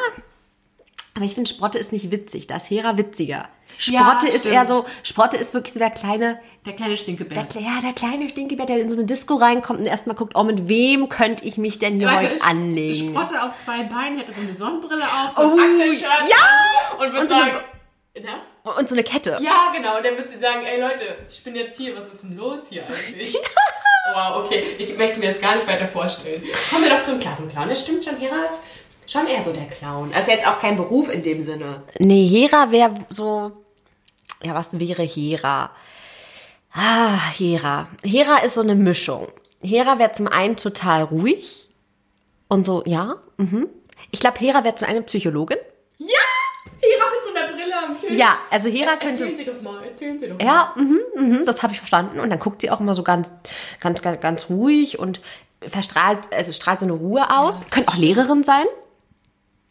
aber 1.18 1.24
ich 1.24 1.34
finde, 1.34 1.50
Sprotte 1.50 1.78
ist 1.78 1.90
nicht 1.90 2.12
witzig. 2.12 2.46
Da 2.46 2.58
ist 2.58 2.70
Hera 2.70 2.96
witziger. 2.96 3.48
Sprotte 3.76 4.28
ja, 4.28 4.32
ist 4.32 4.46
eher 4.46 4.64
so, 4.64 4.84
Sprotte 5.02 5.36
ist 5.36 5.52
wirklich 5.52 5.72
so 5.72 5.80
der 5.80 5.90
kleine, 5.90 6.38
der 6.64 6.74
kleine 6.74 6.96
Stinkebär. 6.96 7.42
Der, 7.42 7.60
ja, 7.60 7.80
der 7.82 7.92
kleine 7.92 8.28
Stinkebär, 8.28 8.66
der 8.66 8.78
in 8.78 8.88
so 8.88 8.96
eine 8.96 9.04
Disco 9.04 9.34
reinkommt 9.34 9.80
und 9.80 9.86
erstmal 9.86 10.14
guckt, 10.14 10.34
oh, 10.36 10.44
mit 10.44 10.68
wem 10.68 11.08
könnte 11.08 11.44
ich 11.44 11.58
mich 11.58 11.80
denn 11.80 11.96
hier 11.98 12.06
Warte, 12.06 12.26
heute 12.26 12.42
anlegen? 12.42 13.16
Sprotte 13.16 13.42
auf 13.42 13.50
zwei 13.64 13.82
Beinen, 13.82 14.18
hätte 14.18 14.32
so 14.32 14.40
eine 14.40 14.54
Sonnenbrille 14.54 15.02
auf, 15.02 15.34
so 15.36 15.42
ein 15.42 15.48
oh, 15.48 15.92
ja! 15.92 17.04
und 17.04 17.12
würde 17.12 17.26
sagen, 17.26 17.50
so 18.64 18.76
und 18.76 18.88
so 18.88 18.94
eine 18.94 19.02
Kette. 19.02 19.38
Ja, 19.40 19.72
genau. 19.74 19.96
Und 19.96 20.06
dann 20.06 20.16
wird 20.16 20.30
sie 20.30 20.38
sagen, 20.38 20.64
ey 20.66 20.80
Leute, 20.80 21.02
ich 21.28 21.42
bin 21.42 21.56
jetzt 21.56 21.76
hier, 21.76 21.96
was 21.96 22.06
ist 22.12 22.22
denn 22.22 22.36
los 22.36 22.66
hier 22.68 22.86
eigentlich? 22.86 23.36
wow, 24.14 24.44
okay. 24.44 24.76
Ich 24.78 24.96
möchte 24.96 25.18
mir 25.18 25.26
das 25.26 25.40
gar 25.40 25.56
nicht 25.56 25.66
weiter 25.66 25.88
vorstellen. 25.88 26.44
Kommen 26.70 26.84
wir 26.84 26.90
doch 26.90 27.02
zum 27.02 27.18
Klassenclown. 27.18 27.68
Das 27.68 27.82
stimmt 27.82 28.04
schon, 28.04 28.16
Hera 28.18 28.44
ist 28.44 28.62
schon 29.10 29.26
eher 29.26 29.42
so 29.42 29.52
der 29.52 29.66
Clown. 29.66 30.12
Ist 30.12 30.28
jetzt 30.28 30.46
auch 30.46 30.60
kein 30.60 30.76
Beruf 30.76 31.10
in 31.10 31.22
dem 31.22 31.42
Sinne. 31.42 31.82
Nee, 31.98 32.26
Hera 32.26 32.70
wäre 32.70 32.94
so 33.10 33.52
ja, 34.42 34.54
was 34.54 34.78
wäre 34.78 35.02
Hera? 35.02 35.70
Ah, 36.72 37.30
Hera. 37.36 37.88
Hera 38.04 38.38
ist 38.38 38.54
so 38.54 38.60
eine 38.60 38.74
Mischung. 38.74 39.28
Hera 39.62 39.98
wäre 39.98 40.12
zum 40.12 40.28
einen 40.28 40.56
total 40.56 41.02
ruhig 41.02 41.68
und 42.48 42.64
so, 42.64 42.82
ja, 42.86 43.16
mhm. 43.36 43.68
Ich 44.10 44.20
glaube, 44.20 44.38
Hera 44.38 44.64
wäre 44.64 44.74
zum 44.74 44.88
einen 44.88 45.04
Psychologin. 45.04 45.58
Ja! 45.98 46.06
Hera 46.80 47.04
mit 47.10 47.24
so 47.24 47.30
einer 47.34 47.52
Brille 47.52 47.76
am 47.76 47.98
Tisch. 47.98 48.12
Ja, 48.12 48.38
also 48.50 48.68
Hera 48.68 48.96
könnte. 48.96 49.24
Erzählen 49.24 49.36
Sie 49.36 49.44
doch 49.44 49.60
mal, 49.60 49.84
erzählen 49.84 50.18
Sie 50.18 50.28
doch 50.28 50.38
mal. 50.38 50.44
Ja, 50.44 50.72
mhm, 50.76 51.00
mhm, 51.14 51.44
das 51.44 51.62
habe 51.62 51.72
ich 51.72 51.78
verstanden. 51.78 52.20
Und 52.20 52.30
dann 52.30 52.38
guckt 52.38 52.62
sie 52.62 52.70
auch 52.70 52.80
immer 52.80 52.94
so 52.94 53.02
ganz, 53.02 53.32
ganz, 53.80 54.00
ganz, 54.00 54.20
ganz 54.20 54.48
ruhig 54.48 54.98
und 54.98 55.20
verstrahlt, 55.60 56.32
also 56.32 56.52
strahlt 56.52 56.80
so 56.80 56.86
eine 56.86 56.94
Ruhe 56.94 57.28
aus. 57.30 57.60
Ja, 57.60 57.66
Könnte 57.70 57.92
auch 57.92 57.96
Lehrerin 57.96 58.44
sein. 58.44 58.64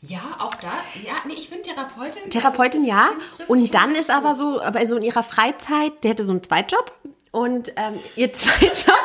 Ja, 0.02 0.38
auch 0.40 0.56
da. 0.56 0.72
Ja, 1.06 1.16
nee, 1.26 1.34
ich 1.34 1.50
finde 1.50 1.64
Therapeutin. 1.64 2.30
Therapeutin, 2.30 2.86
ja. 2.86 3.10
Und 3.48 3.74
dann 3.74 3.96
ist 3.96 4.12
aber 4.12 4.34
so, 4.34 4.62
aber 4.62 4.88
so 4.88 4.98
in 4.98 5.04
ihrer 5.04 5.24
Freizeit, 5.24 6.04
der 6.04 6.12
hätte 6.12 6.24
so 6.24 6.32
einen 6.32 6.44
Zweitjob. 6.44 6.92
Und 7.32 7.72
ähm, 7.76 8.00
ihr 8.16 8.32
Zweitjob, 8.34 8.96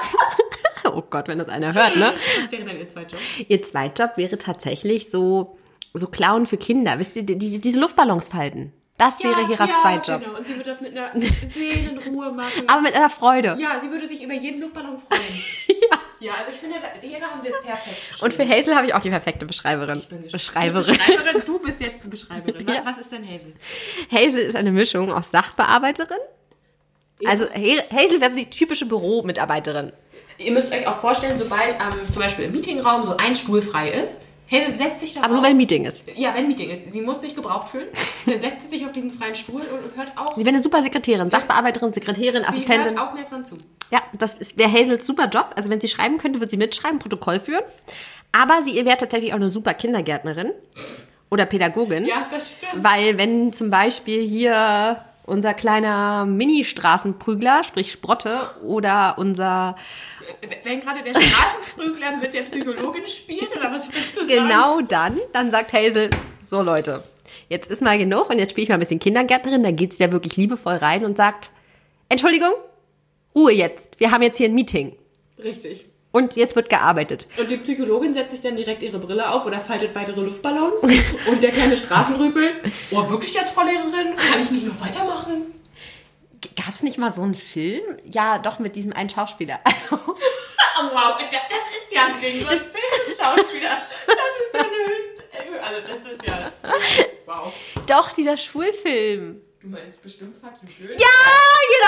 oh 0.85 1.03
Gott, 1.09 1.29
wenn 1.29 1.39
das 1.39 1.49
einer 1.49 1.73
hört, 1.73 1.97
ne? 1.97 2.13
Was 2.41 2.53
wäre 2.53 2.65
denn 2.65 2.79
ihr 2.79 2.89
Zweitjob? 2.89 3.21
Ihr 3.49 3.63
Zweitjob 3.63 4.17
wäre 4.17 4.39
tatsächlich 4.39 5.11
so, 5.11 5.57
so 5.95 6.09
Clown 6.09 6.47
für 6.47 6.57
Kinder. 6.59 6.99
Wisst 6.99 7.17
ihr, 7.17 7.23
die, 7.23 7.37
diese 7.37 7.81
Luftballons 7.81 8.29
falten. 8.29 8.73
Das 8.99 9.21
ja, 9.21 9.31
wäre 9.31 9.49
Hiras 9.49 9.71
ja, 9.71 9.79
Zweitjob. 9.79 10.23
Genau. 10.23 10.39
Und 10.39 10.47
sie 10.47 10.55
würde 10.55 10.71
das 10.71 10.81
mit 10.81 10.97
einer 10.97 11.11
Seelenruhe 11.21 12.33
machen. 12.33 12.63
Aber 12.69 12.83
mit 12.83 12.95
einer 12.95 13.11
Freude. 13.11 13.57
Ja, 13.59 13.81
sie 13.81 13.91
würde 13.91 14.07
sich 14.07 14.23
über 14.23 14.35
jeden 14.35 14.61
Luftballon 14.61 14.97
freuen. 14.97 15.23
ja. 15.69 15.99
Ja, 16.23 16.35
also 16.35 16.53
ich 16.53 16.57
finde, 16.57 16.77
Hera 16.77 17.27
haben 17.27 17.43
wir 17.43 17.51
perfekt 17.51 18.23
Und 18.23 18.33
für 18.33 18.49
Hazel 18.49 18.77
habe 18.77 18.87
ich 18.87 18.95
auch 18.95 19.01
die 19.01 19.11
perfekte 19.11 19.45
Beschreiberin. 19.45 19.99
Ich 19.99 20.09
bin 20.09 20.23
Beschreiberin. 20.31 20.97
Beschreiberin. 20.97 21.43
Du 21.45 21.59
bist 21.59 21.81
jetzt 21.81 22.03
eine 22.03 22.11
Beschreiberin. 22.11 22.69
ja. 22.75 22.83
Was 22.85 22.99
ist 22.99 23.11
denn 23.11 23.27
Hazel? 23.29 23.55
Hazel 24.11 24.43
ist 24.43 24.55
eine 24.55 24.71
Mischung 24.71 25.13
aus 25.13 25.33
Sachbearbeiterin. 25.33 26.19
Ja. 27.21 27.31
Also 27.31 27.47
Hazel 27.51 28.21
wäre 28.21 28.31
so 28.31 28.37
die 28.37 28.49
typische 28.49 28.87
Büromitarbeiterin. 28.87 29.93
Ihr 30.39 30.53
müsst 30.53 30.73
euch 30.73 30.87
auch 30.87 30.97
vorstellen, 30.97 31.37
sobald 31.37 31.73
ähm, 31.73 32.11
zum 32.11 32.23
Beispiel 32.23 32.45
im 32.45 32.53
Meetingraum 32.53 33.05
so 33.05 33.17
ein 33.17 33.35
Stuhl 33.35 33.61
frei 33.61 33.91
ist, 33.91 34.21
Hazel 34.49 34.75
setzt 34.77 35.01
sich 35.01 35.15
da 35.15 35.23
Aber 35.23 35.35
nur 35.35 35.43
wenn 35.43 35.53
ein 35.53 35.57
Meeting 35.57 35.87
ist. 35.87 36.07
Ja, 36.15 36.35
wenn 36.35 36.47
Meeting 36.47 36.71
ist. 36.71 36.93
Sie 36.93 37.01
muss 37.01 37.21
sich 37.21 37.35
gebraucht 37.35 37.69
fühlen. 37.71 37.89
Dann 38.27 38.41
setzt 38.41 38.63
sie 38.71 38.77
sich 38.79 38.87
auf 38.87 38.93
diesen 38.93 39.13
freien 39.13 39.35
Stuhl 39.35 39.63
und 39.63 39.97
hört 39.97 40.13
auch. 40.17 40.37
Sie 40.37 40.45
wäre 40.45 40.51
eine 40.51 40.63
super 40.63 40.83
Sekretärin, 40.83 41.31
Sachbearbeiterin, 41.31 41.93
Sekretärin, 41.93 42.43
Sie 42.43 42.49
Assistentin. 42.49 42.97
hört 42.97 43.01
aufmerksam 43.01 43.45
zu. 43.45 43.57
Ja, 43.93 44.03
das 44.19 44.35
ist- 44.37 44.57
wäre 44.59 44.73
Hazels 44.73 45.07
super 45.07 45.29
Job. 45.29 45.51
Also 45.55 45.69
wenn 45.71 45.81
sie 45.81 45.89
schreiben 45.89 46.19
könnte, 46.19 46.41
würde 46.41 46.51
sie 46.51 46.57
mitschreiben, 46.57 46.99
Protokoll 46.99 47.39
führen. 47.39 47.63
Aber 48.33 48.63
sie 48.65 48.75
wäre 48.85 48.97
tatsächlich 48.97 49.33
auch 49.33 49.37
eine 49.37 49.51
super 49.51 49.75
Kindergärtnerin 49.75 50.53
oder 51.31 51.45
Pädagogin. 51.47 52.07
Ja, 52.07 52.27
das 52.31 52.53
stimmt. 52.53 52.83
Weil 52.83 53.19
wenn 53.19 53.53
zum 53.53 53.69
Beispiel 53.71 54.27
hier 54.27 55.05
unser 55.25 55.55
kleiner 55.55 56.25
Mini-Straßenprügler, 56.27 57.63
sprich 57.65 57.93
Sprotte, 57.93 58.39
oder 58.65 59.15
unser, 59.19 59.77
Wenn 60.65 60.81
gerade 60.81 61.03
der 61.03 61.13
Straßenprügler 61.15 62.17
mit 62.17 62.35
der 62.35 62.43
Psychologin 62.43 63.07
spielt, 63.07 63.55
oder 63.57 63.71
was 63.73 63.93
willst 63.93 64.17
du 64.17 64.25
sagen? 64.25 64.49
genau 64.49 64.81
dann, 64.81 65.19
dann 65.33 65.51
sagt 65.51 65.73
Hazel, 65.73 66.11
so 66.43 66.61
Leute, 66.63 67.03
jetzt 67.49 67.71
ist 67.71 67.83
mal 67.83 67.99
genug 67.99 68.31
und 68.31 68.39
jetzt 68.39 68.51
spiele 68.51 68.65
ich 68.65 68.69
mal 68.69 68.75
ein 68.77 68.81
bisschen 68.81 68.99
Kindergärtnerin, 68.99 69.63
dann 69.63 69.77
geht 69.77 69.93
sie 69.93 70.03
ja 70.03 70.11
wirklich 70.11 70.37
liebevoll 70.37 70.75
rein 70.77 71.05
und 71.05 71.17
sagt, 71.17 71.51
Entschuldigung, 72.09 72.53
Ruhe 73.35 73.53
jetzt, 73.53 73.99
wir 73.99 74.11
haben 74.11 74.23
jetzt 74.23 74.37
hier 74.37 74.49
ein 74.49 74.55
Meeting 74.55 74.97
Richtig. 75.43 75.87
und 76.11 76.37
jetzt 76.37 76.55
wird 76.57 76.69
gearbeitet. 76.69 77.27
Und 77.39 77.51
die 77.51 77.57
Psychologin 77.57 78.13
setzt 78.15 78.33
sich 78.33 78.41
dann 78.43 78.57
direkt 78.57 78.83
ihre 78.83 78.99
Brille 78.99 79.31
auf 79.31 79.47
oder 79.47 79.59
faltet 79.59 79.95
weitere 79.95 80.21
Luftballons. 80.21 80.83
Und 81.29 81.43
der 81.43 81.51
kleine 81.51 81.77
Straßenrüpel, 81.77 82.61
oh, 82.91 83.09
wirklich 83.09 83.33
jetzt, 83.35 83.53
Frau 83.55 83.63
Lehrerin? 83.63 84.15
Kann 84.17 84.43
ich 84.43 84.51
nicht 84.51 84.67
noch 84.67 84.81
weitermachen? 84.85 85.55
Gab 86.57 86.69
es 86.71 86.83
nicht 86.83 86.99
mal 86.99 87.15
so 87.15 87.23
einen 87.23 87.35
Film? 87.37 87.83
Ja, 88.05 88.39
doch, 88.39 88.59
mit 88.59 88.77
diesem 88.77 88.93
einen 88.93 89.09
Schauspieler. 89.11 89.61
Also, 89.65 89.97
wow, 90.95 91.17
da- 91.19 91.25
das 91.51 91.77
ist 91.83 91.93
ja 91.95 92.07
ein 92.07 92.21
Ding. 92.21 92.41
So 92.41 92.49
ein 92.49 92.57
Filmschauspieler. 92.57 93.83
Das 94.07 94.17
ist 94.17 94.55
ja 94.55 94.61
eine 94.61 94.71
höchst... 94.71 95.23
Also 95.63 95.81
das 95.87 96.13
ist 96.13 96.27
ja... 96.27 96.53
Wow. 97.27 97.53
doch, 97.87 98.13
dieser 98.13 98.37
Schwulfilm. 98.37 99.41
Du 99.63 99.69
meinst 99.69 100.03
bestimmt 100.03 100.35
fucking 100.41 100.69
blöd? 100.77 101.01
Ja, 101.01 101.07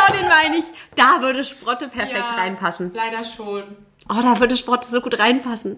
genau, 0.09 0.21
den 0.21 0.29
meine 0.29 0.57
ich. 0.59 0.65
Da 0.95 1.21
würde 1.21 1.43
Sprotte 1.43 1.89
perfekt 1.89 2.17
Ja, 2.19 2.37
reinpassen. 2.37 2.93
Leider 2.95 3.25
schon. 3.25 3.65
Oh, 4.09 4.21
da 4.23 4.39
würde 4.39 4.57
Sprotte 4.57 4.89
so 4.89 5.01
gut 5.01 5.19
reinpassen. 5.19 5.77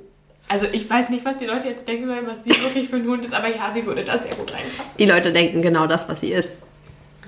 Also 0.48 0.66
ich 0.70 0.88
weiß 0.88 1.08
nicht, 1.08 1.24
was 1.24 1.38
die 1.38 1.46
Leute 1.46 1.68
jetzt 1.68 1.88
denken 1.88 2.06
sollen, 2.06 2.26
was 2.26 2.44
sie 2.44 2.50
wirklich 2.50 2.88
für 2.88 2.96
ein 2.96 3.06
Hund 3.06 3.24
ist, 3.24 3.32
aber 3.32 3.48
ja, 3.48 3.70
sie 3.70 3.86
würde 3.86 4.04
da 4.04 4.18
sehr 4.18 4.34
gut 4.34 4.52
reinpassen. 4.52 4.92
Die 4.98 5.06
Leute 5.06 5.32
denken 5.32 5.62
genau 5.62 5.86
das, 5.86 6.06
was 6.08 6.20
sie 6.20 6.32
ist. 6.32 6.60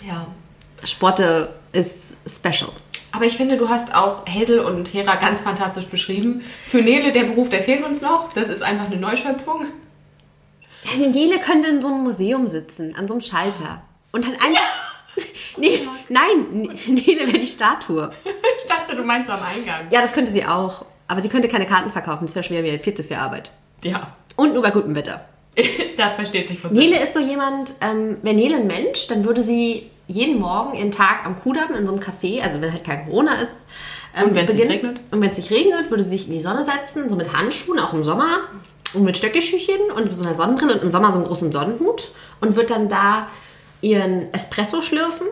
Ja. 0.06 0.26
Sprotte 0.84 1.54
ist 1.72 2.14
special. 2.26 2.70
Aber 3.10 3.24
ich 3.24 3.38
finde, 3.38 3.56
du 3.56 3.70
hast 3.70 3.94
auch 3.94 4.26
Hazel 4.26 4.60
und 4.60 4.92
Hera 4.92 5.16
ganz 5.16 5.40
fantastisch 5.40 5.86
beschrieben. 5.86 6.44
Für 6.66 6.82
Nele, 6.82 7.10
der 7.10 7.24
Beruf, 7.24 7.48
der 7.48 7.62
fehlt 7.62 7.84
uns 7.84 8.02
noch. 8.02 8.34
Das 8.34 8.50
ist 8.50 8.62
einfach 8.62 8.86
eine 8.86 8.96
Neuschöpfung. 8.96 9.64
Ja, 10.84 11.06
Nele 11.08 11.38
könnte 11.38 11.68
in 11.68 11.80
so 11.80 11.88
einem 11.88 12.02
Museum 12.04 12.46
sitzen, 12.48 12.94
an 12.96 13.08
so 13.08 13.14
einem 13.14 13.22
Schalter. 13.22 13.82
Und 14.12 14.24
dann 14.24 14.34
einfach. 14.34 14.62
Nee, 15.56 15.80
nein, 16.08 16.46
Nele 16.86 17.26
wäre 17.26 17.38
die 17.38 17.46
Statue. 17.46 18.10
Ich 18.24 18.66
dachte, 18.68 18.94
du 18.94 19.02
meinst 19.02 19.28
am 19.28 19.40
Eingang. 19.42 19.86
Ja, 19.90 20.00
das 20.00 20.12
könnte 20.12 20.30
sie 20.30 20.44
auch. 20.44 20.84
Aber 21.08 21.20
sie 21.20 21.28
könnte 21.28 21.48
keine 21.48 21.66
Karten 21.66 21.90
verkaufen. 21.90 22.26
Das 22.26 22.34
wäre 22.36 22.44
schon 22.44 22.62
wieder 22.62 22.78
viel 22.78 22.94
zu 22.94 23.02
viel 23.02 23.16
Arbeit. 23.16 23.50
Ja. 23.82 24.14
Und 24.36 24.52
nur 24.54 24.62
bei 24.62 24.70
gutem 24.70 24.94
Wetter. 24.94 25.24
Das 25.96 26.14
versteht 26.14 26.46
sich 26.46 26.60
von 26.60 26.70
Nele 26.72 27.02
ist 27.02 27.14
so 27.14 27.18
jemand, 27.18 27.72
ähm, 27.80 28.18
wäre 28.22 28.36
Nele 28.36 28.58
ein 28.58 28.68
Mensch, 28.68 29.08
dann 29.08 29.24
würde 29.24 29.42
sie 29.42 29.90
jeden 30.06 30.38
Morgen 30.38 30.78
ihren 30.78 30.92
Tag 30.92 31.26
am 31.26 31.40
Kudamm 31.42 31.74
in 31.74 31.86
so 31.86 31.92
einem 31.92 32.00
Café, 32.00 32.40
also 32.40 32.60
wenn 32.60 32.72
halt 32.72 32.84
kein 32.84 33.06
Corona 33.06 33.40
ist, 33.42 33.60
ähm, 34.16 34.28
Und 34.28 34.34
wenn's 34.36 34.52
nicht 34.52 34.62
beginnen. 34.68 34.86
regnet? 34.86 35.12
Und 35.12 35.20
wenn 35.20 35.30
es 35.30 35.36
nicht 35.36 35.50
regnet, 35.50 35.90
würde 35.90 36.04
sie 36.04 36.10
sich 36.10 36.28
in 36.28 36.34
die 36.34 36.40
Sonne 36.40 36.64
setzen, 36.64 37.10
so 37.10 37.16
mit 37.16 37.32
Handschuhen, 37.36 37.80
auch 37.80 37.92
im 37.92 38.04
Sommer, 38.04 38.42
und 38.94 39.02
mit 39.02 39.16
Stöckelschüchen 39.18 39.90
und 39.96 40.14
so 40.14 40.24
einer 40.24 40.34
Sonnenbrille 40.36 40.74
und 40.74 40.82
im 40.82 40.90
Sommer 40.92 41.10
so 41.10 41.18
einen 41.18 41.26
großen 41.26 41.50
Sonnenhut 41.50 42.10
und 42.40 42.54
wird 42.54 42.70
dann 42.70 42.88
da 42.88 43.26
ihren 43.80 44.32
Espresso 44.34 44.82
schlürfen 44.82 45.26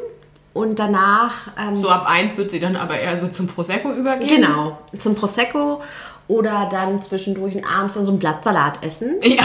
und 0.52 0.78
danach 0.78 1.48
ähm, 1.58 1.76
So 1.76 1.88
ab 1.90 2.06
eins 2.08 2.36
wird 2.36 2.50
sie 2.50 2.60
dann 2.60 2.76
aber 2.76 2.98
eher 2.98 3.16
so 3.16 3.28
zum 3.28 3.46
Prosecco 3.46 3.92
übergehen. 3.92 4.28
genau 4.42 4.78
zum 4.98 5.14
Prosecco 5.14 5.82
oder 6.28 6.68
dann 6.70 7.00
zwischendurch 7.00 7.54
und 7.54 7.64
abends 7.64 7.94
dann 7.94 8.04
so 8.04 8.10
ein 8.12 8.18
Blattsalat 8.18 8.82
essen 8.84 9.14
Ja. 9.22 9.44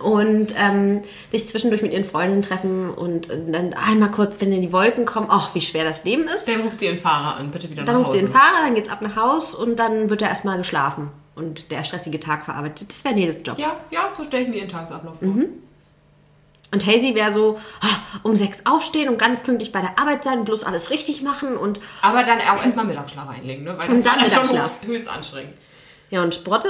und 0.00 0.54
ähm, 0.56 1.02
sich 1.32 1.48
zwischendurch 1.48 1.82
mit 1.82 1.92
ihren 1.92 2.04
Freundinnen 2.04 2.42
treffen 2.42 2.90
und 2.90 3.28
äh, 3.28 3.40
dann 3.50 3.74
einmal 3.74 4.10
kurz, 4.12 4.40
wenn 4.40 4.52
in 4.52 4.62
die 4.62 4.72
Wolken 4.72 5.04
kommen, 5.04 5.26
ach, 5.30 5.52
wie 5.54 5.60
schwer 5.60 5.82
das 5.84 6.04
Leben 6.04 6.24
ist. 6.28 6.46
Dann 6.48 6.60
ruft 6.60 6.78
sie 6.78 6.86
ihren 6.86 6.98
Fahrer 6.98 7.36
an, 7.38 7.50
bitte 7.50 7.68
wieder 7.70 7.82
Dann 7.84 7.94
nach 7.96 8.00
ruft 8.02 8.10
Hause. 8.10 8.18
sie 8.20 8.24
den 8.26 8.32
Fahrer, 8.32 8.62
dann 8.64 8.74
geht's 8.76 8.88
ab 8.88 9.02
nach 9.02 9.16
Haus 9.16 9.54
und 9.54 9.76
dann 9.80 10.10
wird 10.10 10.22
er 10.22 10.28
erstmal 10.28 10.58
geschlafen 10.58 11.08
und 11.34 11.70
der 11.72 11.82
stressige 11.82 12.20
Tag 12.20 12.44
verarbeitet. 12.44 12.88
Das 12.90 13.04
wäre 13.04 13.14
Neles 13.16 13.40
Job. 13.44 13.58
Ja, 13.58 13.74
ja, 13.90 14.00
so 14.16 14.22
stelle 14.22 14.44
ich 14.44 14.48
mir 14.50 14.56
ihren 14.58 14.68
Tagesablauf 14.68 15.18
vor. 15.18 15.28
Und 16.72 16.86
Hazy 16.86 17.14
wäre 17.14 17.32
so, 17.32 17.60
ah, 17.82 18.18
um 18.22 18.36
sechs 18.36 18.64
aufstehen 18.64 19.08
und 19.10 19.18
ganz 19.18 19.40
pünktlich 19.40 19.72
bei 19.72 19.80
der 19.82 19.98
Arbeit 19.98 20.24
sein, 20.24 20.44
bloß 20.44 20.64
alles 20.64 20.90
richtig 20.90 21.22
machen 21.22 21.56
und 21.56 21.80
Aber 22.00 22.24
dann 22.24 22.38
auch 22.40 22.64
erstmal 22.64 22.86
Mittagsschlaf 22.86 23.28
einlegen, 23.28 23.64
ne? 23.64 23.76
Weil 23.78 23.90
Und 23.90 24.04
das 24.04 24.14
dann 24.14 24.24
ist 24.24 24.32
schon 24.34 24.42
Mittagsschlaf. 24.42 24.80
höchst, 24.80 24.86
höchst 24.86 25.08
anstrengend. 25.08 25.52
ja 26.10 26.22
und 26.22 26.34
Sprotte, 26.34 26.68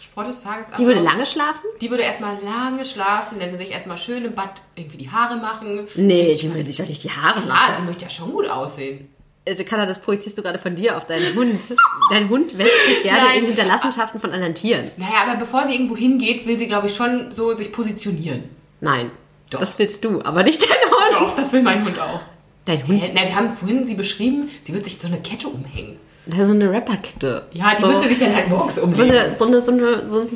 Sport 0.00 0.28
des 0.28 0.42
Tages 0.42 0.70
die 0.78 0.86
würde 0.86 1.00
lange 1.00 1.24
schlafen? 1.26 1.60
Die 1.80 1.90
würde 1.90 2.02
erstmal 2.02 2.36
lange 2.42 2.84
schlafen, 2.84 3.38
dann 3.38 3.54
sich 3.56 3.70
erstmal 3.70 3.96
schön 3.98 4.24
im 4.24 4.34
Bad 4.34 4.60
irgendwie 4.74 4.96
die 4.96 5.10
Haare 5.10 5.36
machen. 5.36 5.86
Nee, 5.94 6.32
die 6.32 6.48
würde 6.48 6.62
sich 6.62 6.76
doch 6.76 6.86
nicht 6.86 7.04
die 7.04 7.10
Haare 7.10 7.40
machen. 7.40 7.50
Ah, 7.52 7.76
sie 7.78 7.82
möchte 7.84 8.04
ja 8.04 8.10
schon 8.10 8.32
gut 8.32 8.48
aussehen. 8.48 9.08
Also 9.46 9.64
Katha, 9.64 9.86
das 9.86 10.00
projizierst 10.00 10.36
du 10.36 10.42
gerade 10.42 10.58
von 10.58 10.74
dir 10.74 10.96
auf 10.96 11.06
deinen 11.06 11.34
Hund. 11.34 11.60
Dein 12.10 12.28
Hund 12.28 12.58
wälzt 12.58 12.84
sich 12.86 13.02
gerne 13.02 13.28
Nein. 13.28 13.38
in 13.38 13.44
Hinterlassenschaften 13.46 14.20
von 14.20 14.32
anderen 14.32 14.54
Tieren. 14.54 14.84
Naja, 14.96 15.22
aber 15.24 15.36
bevor 15.36 15.66
sie 15.66 15.72
irgendwo 15.74 15.96
hingeht, 15.96 16.46
will 16.46 16.58
sie, 16.58 16.66
glaube 16.66 16.88
ich, 16.88 16.94
schon 16.94 17.30
so 17.32 17.54
sich 17.54 17.72
positionieren. 17.72 18.44
Nein, 18.80 19.10
Doch. 19.50 19.60
das 19.60 19.78
willst 19.78 20.04
du, 20.04 20.22
aber 20.22 20.42
nicht 20.42 20.62
dein 20.62 20.70
Hund. 20.70 21.20
Doch, 21.20 21.36
das 21.36 21.52
will 21.52 21.62
mein 21.62 21.84
Hund 21.84 21.98
auch. 21.98 22.20
Dein 22.64 22.86
Hund? 22.86 23.02
Na, 23.14 23.22
wir 23.22 23.34
haben 23.34 23.56
vorhin 23.56 23.84
sie 23.84 23.94
beschrieben, 23.94 24.50
sie 24.62 24.74
wird 24.74 24.84
sich 24.84 24.98
so 24.98 25.08
eine 25.08 25.20
Kette 25.20 25.48
umhängen. 25.48 25.98
so 26.26 26.50
eine 26.50 26.70
Rapperkette. 26.70 27.46
Ja, 27.52 27.74
die 27.74 27.82
so, 27.82 27.88
wird 27.88 28.02
sie 28.02 28.08
sich 28.08 28.18
dann 28.18 28.34
halt 28.34 28.48
morgens 28.48 28.74
so 28.74 28.82
umlegen. 28.82 29.10
eine, 29.10 29.34
so 29.34 29.46
eine, 29.46 29.62
so 29.62 29.72
eine, 29.72 30.06
so, 30.06 30.26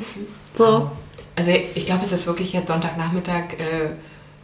so. 0.53 0.91
Also 1.35 1.51
ich 1.51 1.85
glaube, 1.85 2.03
es 2.03 2.11
ist 2.11 2.25
wirklich 2.25 2.53
jetzt 2.53 2.67
Sonntagnachmittag 2.67 3.53
äh, 3.53 3.89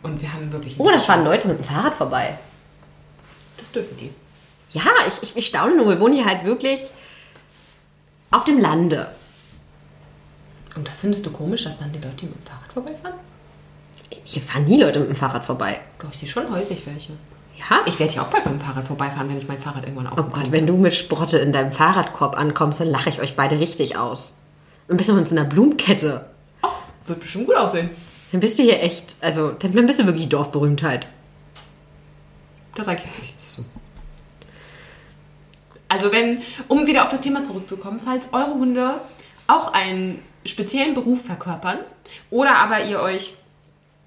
und 0.04 0.22
wir 0.22 0.32
haben 0.32 0.52
wirklich... 0.52 0.76
Oh, 0.78 0.90
da 0.90 1.00
fahren 1.00 1.24
Leute 1.24 1.48
mit 1.48 1.60
dem 1.60 1.64
Fahrrad 1.66 1.96
vorbei. 1.96 2.38
Das 3.58 3.72
dürfen 3.72 3.98
die. 3.98 4.12
Ja, 4.72 4.84
ich, 5.08 5.30
ich, 5.30 5.38
ich 5.38 5.46
staune 5.48 5.76
nur. 5.76 5.90
Wir 5.90 6.00
wohnen 6.00 6.14
hier 6.14 6.26
halt 6.26 6.44
wirklich 6.44 6.80
auf 8.32 8.46
dem 8.46 8.60
Lande. 8.60 9.08
Und 10.76 10.88
das 10.88 11.00
findest 11.00 11.26
du 11.26 11.32
komisch, 11.32 11.64
dass 11.64 11.80
dann 11.80 11.92
die 11.92 12.00
Leute 12.00 12.26
mit 12.26 12.36
dem 12.36 12.46
Fahrrad 12.46 12.72
vorbeifahren? 12.72 13.29
Hier 14.24 14.42
fahren 14.42 14.66
nie 14.66 14.80
Leute 14.82 15.00
mit 15.00 15.10
dem 15.10 15.16
Fahrrad 15.16 15.46
vorbei. 15.46 15.80
Doch, 16.00 16.10
ich 16.12 16.20
sehe 16.20 16.30
schon 16.30 16.52
häufig 16.52 16.86
welche. 16.86 17.14
Ja? 17.58 17.82
Ich 17.86 18.00
werde 18.00 18.14
ja 18.14 18.22
auch 18.22 18.28
bald 18.28 18.46
mit 18.46 18.56
dem 18.56 18.62
Fahrrad 18.62 18.88
vorbeifahren, 18.88 19.30
wenn 19.30 19.38
ich 19.38 19.48
mein 19.48 19.60
Fahrrad 19.60 19.84
irgendwann 19.84 20.08
oh 20.08 20.10
aufbekomme. 20.12 20.44
Gott, 20.44 20.52
wenn 20.52 20.68
du 20.68 20.78
mit 20.78 20.96
Sprotte 20.96 21.40
in 21.40 21.52
deinem 21.52 21.72
Fahrradkorb 21.72 22.38
ankommst, 22.38 22.80
dann 22.80 22.90
lache 22.90 23.10
ich 23.10 23.22
euch 23.22 23.36
beide 23.36 23.60
richtig 23.60 23.98
aus. 23.98 24.38
Dann 24.88 24.98
bist 24.98 25.10
du 25.10 25.14
mit 25.14 25.28
so 25.28 25.36
einer 25.36 25.46
Blumenkette. 25.46 26.26
Ach, 26.62 26.72
wird 27.06 27.20
bestimmt 27.20 27.48
gut 27.48 27.56
aussehen. 27.56 27.90
Dann 28.32 28.42
bist 28.42 28.58
du 28.58 28.64
hier 28.64 28.82
echt, 28.82 29.16
also, 29.22 29.52
dann 29.52 29.86
bist 29.86 30.00
du 30.00 30.06
wirklich 30.06 30.30
Dorfberühmtheit. 30.30 31.08
Da 32.76 32.84
sage 32.84 33.02
ich 33.04 33.22
nichts 33.22 33.56
zu. 33.56 33.66
Also 35.90 36.12
wenn, 36.12 36.44
um 36.68 36.86
wieder 36.86 37.04
auf 37.04 37.10
das 37.10 37.22
Thema 37.22 37.44
zurückzukommen, 37.44 38.00
falls 38.04 38.32
eure 38.32 38.54
Hunde 38.54 39.02
auch 39.48 39.74
einen 39.74 40.24
speziellen 40.46 40.94
Beruf 40.94 41.26
verkörpern 41.26 41.80
oder 42.30 42.58
aber 42.58 42.86
ihr 42.86 43.00
euch 43.00 43.34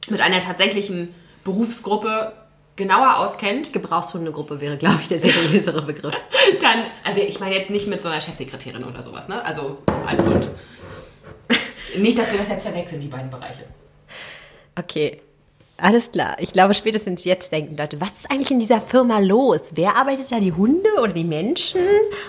mit 0.09 0.21
einer 0.21 0.41
tatsächlichen 0.41 1.15
Berufsgruppe 1.45 2.33
genauer 2.77 3.19
auskennt, 3.19 3.73
Gebrauchshundegruppe 3.73 4.61
wäre, 4.61 4.77
glaube 4.77 4.99
ich, 5.03 5.09
der 5.09 5.19
seriösere 5.19 5.83
Begriff. 5.83 6.19
dann, 6.63 6.79
also 7.05 7.21
ich 7.21 7.39
meine 7.41 7.57
jetzt 7.57 7.71
nicht 7.71 7.87
mit 7.87 8.03
so 8.03 8.09
einer 8.09 8.21
Chefsekretärin 8.21 8.85
oder 8.85 9.03
sowas, 9.03 9.29
ne? 9.29 9.45
Also 9.45 9.79
als 10.07 10.25
Hund. 10.25 10.49
Nicht, 11.97 12.19
dass 12.19 12.33
wir 12.33 12.39
das 12.39 12.49
jetzt 12.49 12.67
verwechseln, 12.67 13.01
die 13.01 13.09
beiden 13.09 13.29
Bereiche. 13.29 13.65
Okay, 14.79 15.21
alles 15.77 16.11
klar. 16.13 16.37
Ich 16.39 16.53
glaube, 16.53 16.75
spätestens 16.75 17.25
jetzt 17.25 17.53
denken 17.53 17.77
Leute, 17.77 18.01
was 18.01 18.13
ist 18.13 18.31
eigentlich 18.31 18.51
in 18.51 18.61
dieser 18.61 18.81
Firma 18.81 19.19
los? 19.19 19.73
Wer 19.75 19.97
arbeitet 19.97 20.33
da, 20.33 20.41
die 20.41 20.53
Hunde 20.53 20.89
oder 21.03 21.13
die 21.13 21.25
Menschen? 21.25 21.83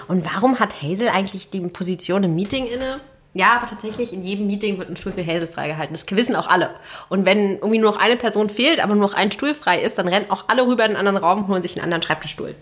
Und 0.07 0.25
warum 0.25 0.59
hat 0.59 0.81
Hazel 0.81 1.07
eigentlich 1.07 1.49
die 1.49 1.61
Position 1.61 2.23
im 2.23 2.35
Meeting 2.35 2.65
inne? 2.65 2.99
Ja, 3.35 3.53
aber 3.53 3.65
tatsächlich, 3.65 4.13
in 4.13 4.23
jedem 4.23 4.45
Meeting 4.45 4.77
wird 4.77 4.89
ein 4.89 4.95
Stuhl 4.95 5.11
für 5.11 5.25
Hazel 5.25 5.47
freigehalten. 5.47 5.95
Das 5.95 6.05
wissen 6.15 6.35
auch 6.35 6.47
alle. 6.47 6.69
Und 7.09 7.25
wenn 7.25 7.55
irgendwie 7.55 7.79
nur 7.79 7.91
noch 7.91 7.99
eine 7.99 8.15
Person 8.15 8.49
fehlt, 8.49 8.79
aber 8.79 8.93
nur 8.93 9.07
noch 9.07 9.15
ein 9.15 9.31
Stuhl 9.31 9.55
frei 9.55 9.81
ist, 9.81 9.97
dann 9.97 10.07
rennen 10.07 10.29
auch 10.29 10.49
alle 10.49 10.67
rüber 10.67 10.85
in 10.85 10.91
einen 10.91 11.07
anderen 11.07 11.17
Raum 11.17 11.39
und 11.39 11.47
holen 11.47 11.61
sich 11.61 11.75
einen 11.75 11.85
anderen 11.85 12.03
Schreibtischstuhl. 12.03 12.53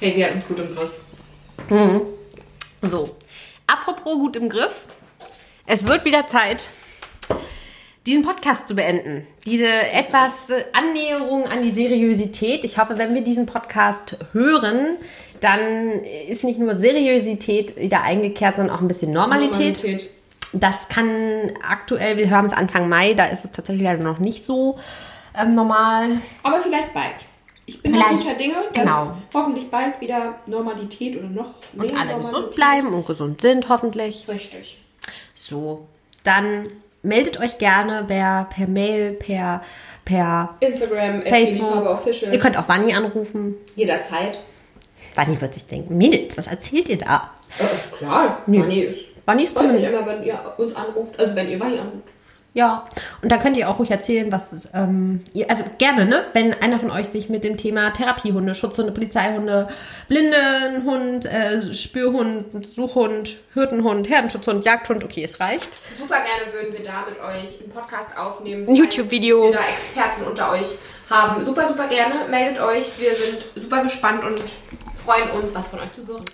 Sie 0.00 0.24
hat 0.24 0.34
uns 0.34 0.46
gut 0.46 0.60
im 0.60 0.74
Griff. 0.74 0.90
So, 2.82 3.16
apropos 3.66 4.14
gut 4.14 4.36
im 4.36 4.48
Griff. 4.48 4.84
Es 5.66 5.86
wird 5.86 6.04
wieder 6.04 6.28
Zeit, 6.28 6.68
diesen 8.06 8.22
Podcast 8.22 8.68
zu 8.68 8.76
beenden. 8.76 9.26
Diese 9.46 9.66
etwas 9.66 10.48
äh, 10.48 10.64
Annäherung 10.72 11.44
an 11.46 11.62
die 11.62 11.72
Seriosität. 11.72 12.64
Ich 12.64 12.78
hoffe, 12.78 12.98
wenn 12.98 13.14
wir 13.14 13.22
diesen 13.22 13.46
Podcast 13.46 14.18
hören, 14.32 14.96
dann 15.40 16.02
ist 16.28 16.44
nicht 16.44 16.58
nur 16.58 16.74
Seriosität 16.74 17.76
wieder 17.76 18.02
eingekehrt, 18.02 18.56
sondern 18.56 18.76
auch 18.76 18.80
ein 18.80 18.88
bisschen 18.88 19.12
Normalität. 19.12 20.10
Das 20.52 20.88
kann 20.88 21.52
aktuell, 21.68 22.16
wir 22.16 22.30
haben 22.30 22.46
es 22.46 22.52
Anfang 22.52 22.88
Mai, 22.88 23.14
da 23.14 23.26
ist 23.26 23.44
es 23.44 23.52
tatsächlich 23.52 23.82
leider 23.84 24.02
noch 24.02 24.18
nicht 24.18 24.46
so 24.46 24.76
ähm, 25.38 25.54
normal. 25.54 26.10
Aber 26.42 26.60
vielleicht 26.60 26.94
bald. 26.94 27.14
Ich 27.68 27.82
bin 27.82 27.92
Vielleicht, 27.94 28.22
guter 28.22 28.36
Dinge, 28.36 28.54
dass 28.72 28.84
genau. 28.84 29.16
hoffentlich 29.34 29.68
bald 29.70 30.00
wieder 30.00 30.36
Normalität 30.46 31.16
oder 31.18 31.28
noch 31.28 31.48
mehr 31.72 31.90
Und 31.90 31.96
alle 31.98 32.10
Normalität. 32.12 32.22
gesund 32.22 32.50
bleiben 32.54 32.94
und 32.94 33.06
gesund 33.06 33.40
sind, 33.40 33.68
hoffentlich. 33.68 34.26
Richtig. 34.28 34.80
So, 35.34 35.86
dann 36.22 36.68
meldet 37.02 37.40
euch 37.40 37.58
gerne 37.58 38.04
per, 38.04 38.46
per 38.54 38.68
Mail, 38.68 39.14
per, 39.14 39.62
per 40.04 40.54
Instagram, 40.60 41.22
Facebook. 41.22 41.86
Official. 41.86 42.32
Ihr 42.32 42.38
könnt 42.38 42.56
auch 42.56 42.68
Wanni 42.68 42.94
anrufen. 42.94 43.56
jederzeit. 43.74 44.38
Wanni 45.14 45.40
wird 45.40 45.54
sich 45.54 45.66
denken, 45.66 45.96
Mädels, 45.96 46.36
was 46.36 46.46
erzählt 46.46 46.88
ihr 46.88 46.98
da? 46.98 47.30
Äh, 47.58 47.96
klar, 47.96 48.42
Money 48.46 48.80
ist. 48.80 49.16
Wanni 49.26 49.44
ist 49.44 49.56
Freut 49.56 49.72
sich 49.72 49.82
cool. 49.82 49.88
immer, 49.88 50.06
wenn 50.06 50.22
ihr 50.24 50.38
uns 50.56 50.74
anruft. 50.74 51.18
Also 51.18 51.34
wenn 51.34 51.48
ihr 51.48 51.58
Wanni 51.58 51.78
anruft. 51.78 52.08
Ja, 52.56 52.88
und 53.20 53.30
da 53.30 53.36
könnt 53.36 53.58
ihr 53.58 53.68
auch 53.68 53.78
ruhig 53.78 53.90
erzählen, 53.90 54.32
was 54.32 54.50
es, 54.54 54.70
ähm, 54.72 55.22
ihr, 55.34 55.50
also 55.50 55.62
gerne, 55.76 56.06
ne? 56.06 56.24
Wenn 56.32 56.54
einer 56.54 56.80
von 56.80 56.90
euch 56.90 57.06
sich 57.08 57.28
mit 57.28 57.44
dem 57.44 57.58
Thema 57.58 57.90
Therapiehunde, 57.90 58.54
Schutzhunde, 58.54 58.92
Polizeihunde, 58.92 59.68
Blindenhund, 60.08 61.26
äh, 61.26 61.74
Spürhund, 61.74 62.66
Suchhund, 62.74 63.36
Hirtenhund, 63.52 64.08
Herdenschutzhund, 64.08 64.64
Jagdhund, 64.64 65.04
okay, 65.04 65.24
es 65.24 65.38
reicht. 65.38 65.68
Super 65.98 66.16
gerne 66.16 66.50
würden 66.50 66.72
wir 66.72 66.82
da 66.82 67.04
mit 67.06 67.20
euch 67.20 67.60
einen 67.60 67.70
Podcast 67.70 68.16
aufnehmen. 68.16 68.66
Ein 68.66 68.74
YouTube-Video. 68.74 69.50
Wir 69.50 69.52
da 69.52 69.58
Experten 69.58 70.22
unter 70.26 70.52
euch 70.52 70.78
haben. 71.10 71.44
Super, 71.44 71.66
super 71.66 71.88
gerne. 71.88 72.14
Meldet 72.30 72.58
euch. 72.62 72.86
Wir 72.98 73.14
sind 73.14 73.44
super 73.54 73.82
gespannt 73.82 74.24
und 74.24 74.40
freuen 75.06 75.30
uns, 75.30 75.54
was 75.54 75.68
von 75.68 75.78
euch 75.78 75.92
zu 75.92 76.04
hören. 76.06 76.24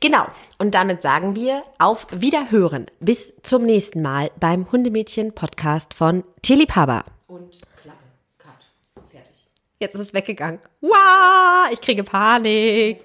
Genau. 0.00 0.26
Und 0.58 0.74
damit 0.74 1.00
sagen 1.00 1.34
wir 1.34 1.62
auf 1.78 2.06
Wiederhören. 2.10 2.86
Bis 3.00 3.32
zum 3.42 3.62
nächsten 3.62 4.02
Mal 4.02 4.30
beim 4.38 4.70
Hundemädchen-Podcast 4.70 5.94
von 5.94 6.24
Tierliebhaber. 6.42 7.04
Und 7.26 7.58
Klappe. 7.80 7.98
Cut. 8.36 8.68
Fertig. 9.10 9.46
Jetzt 9.80 9.94
ist 9.94 10.00
es 10.00 10.14
weggegangen. 10.14 10.60
Wow, 10.82 11.72
ich 11.72 11.80
kriege 11.80 12.04
Panik. 12.04 13.02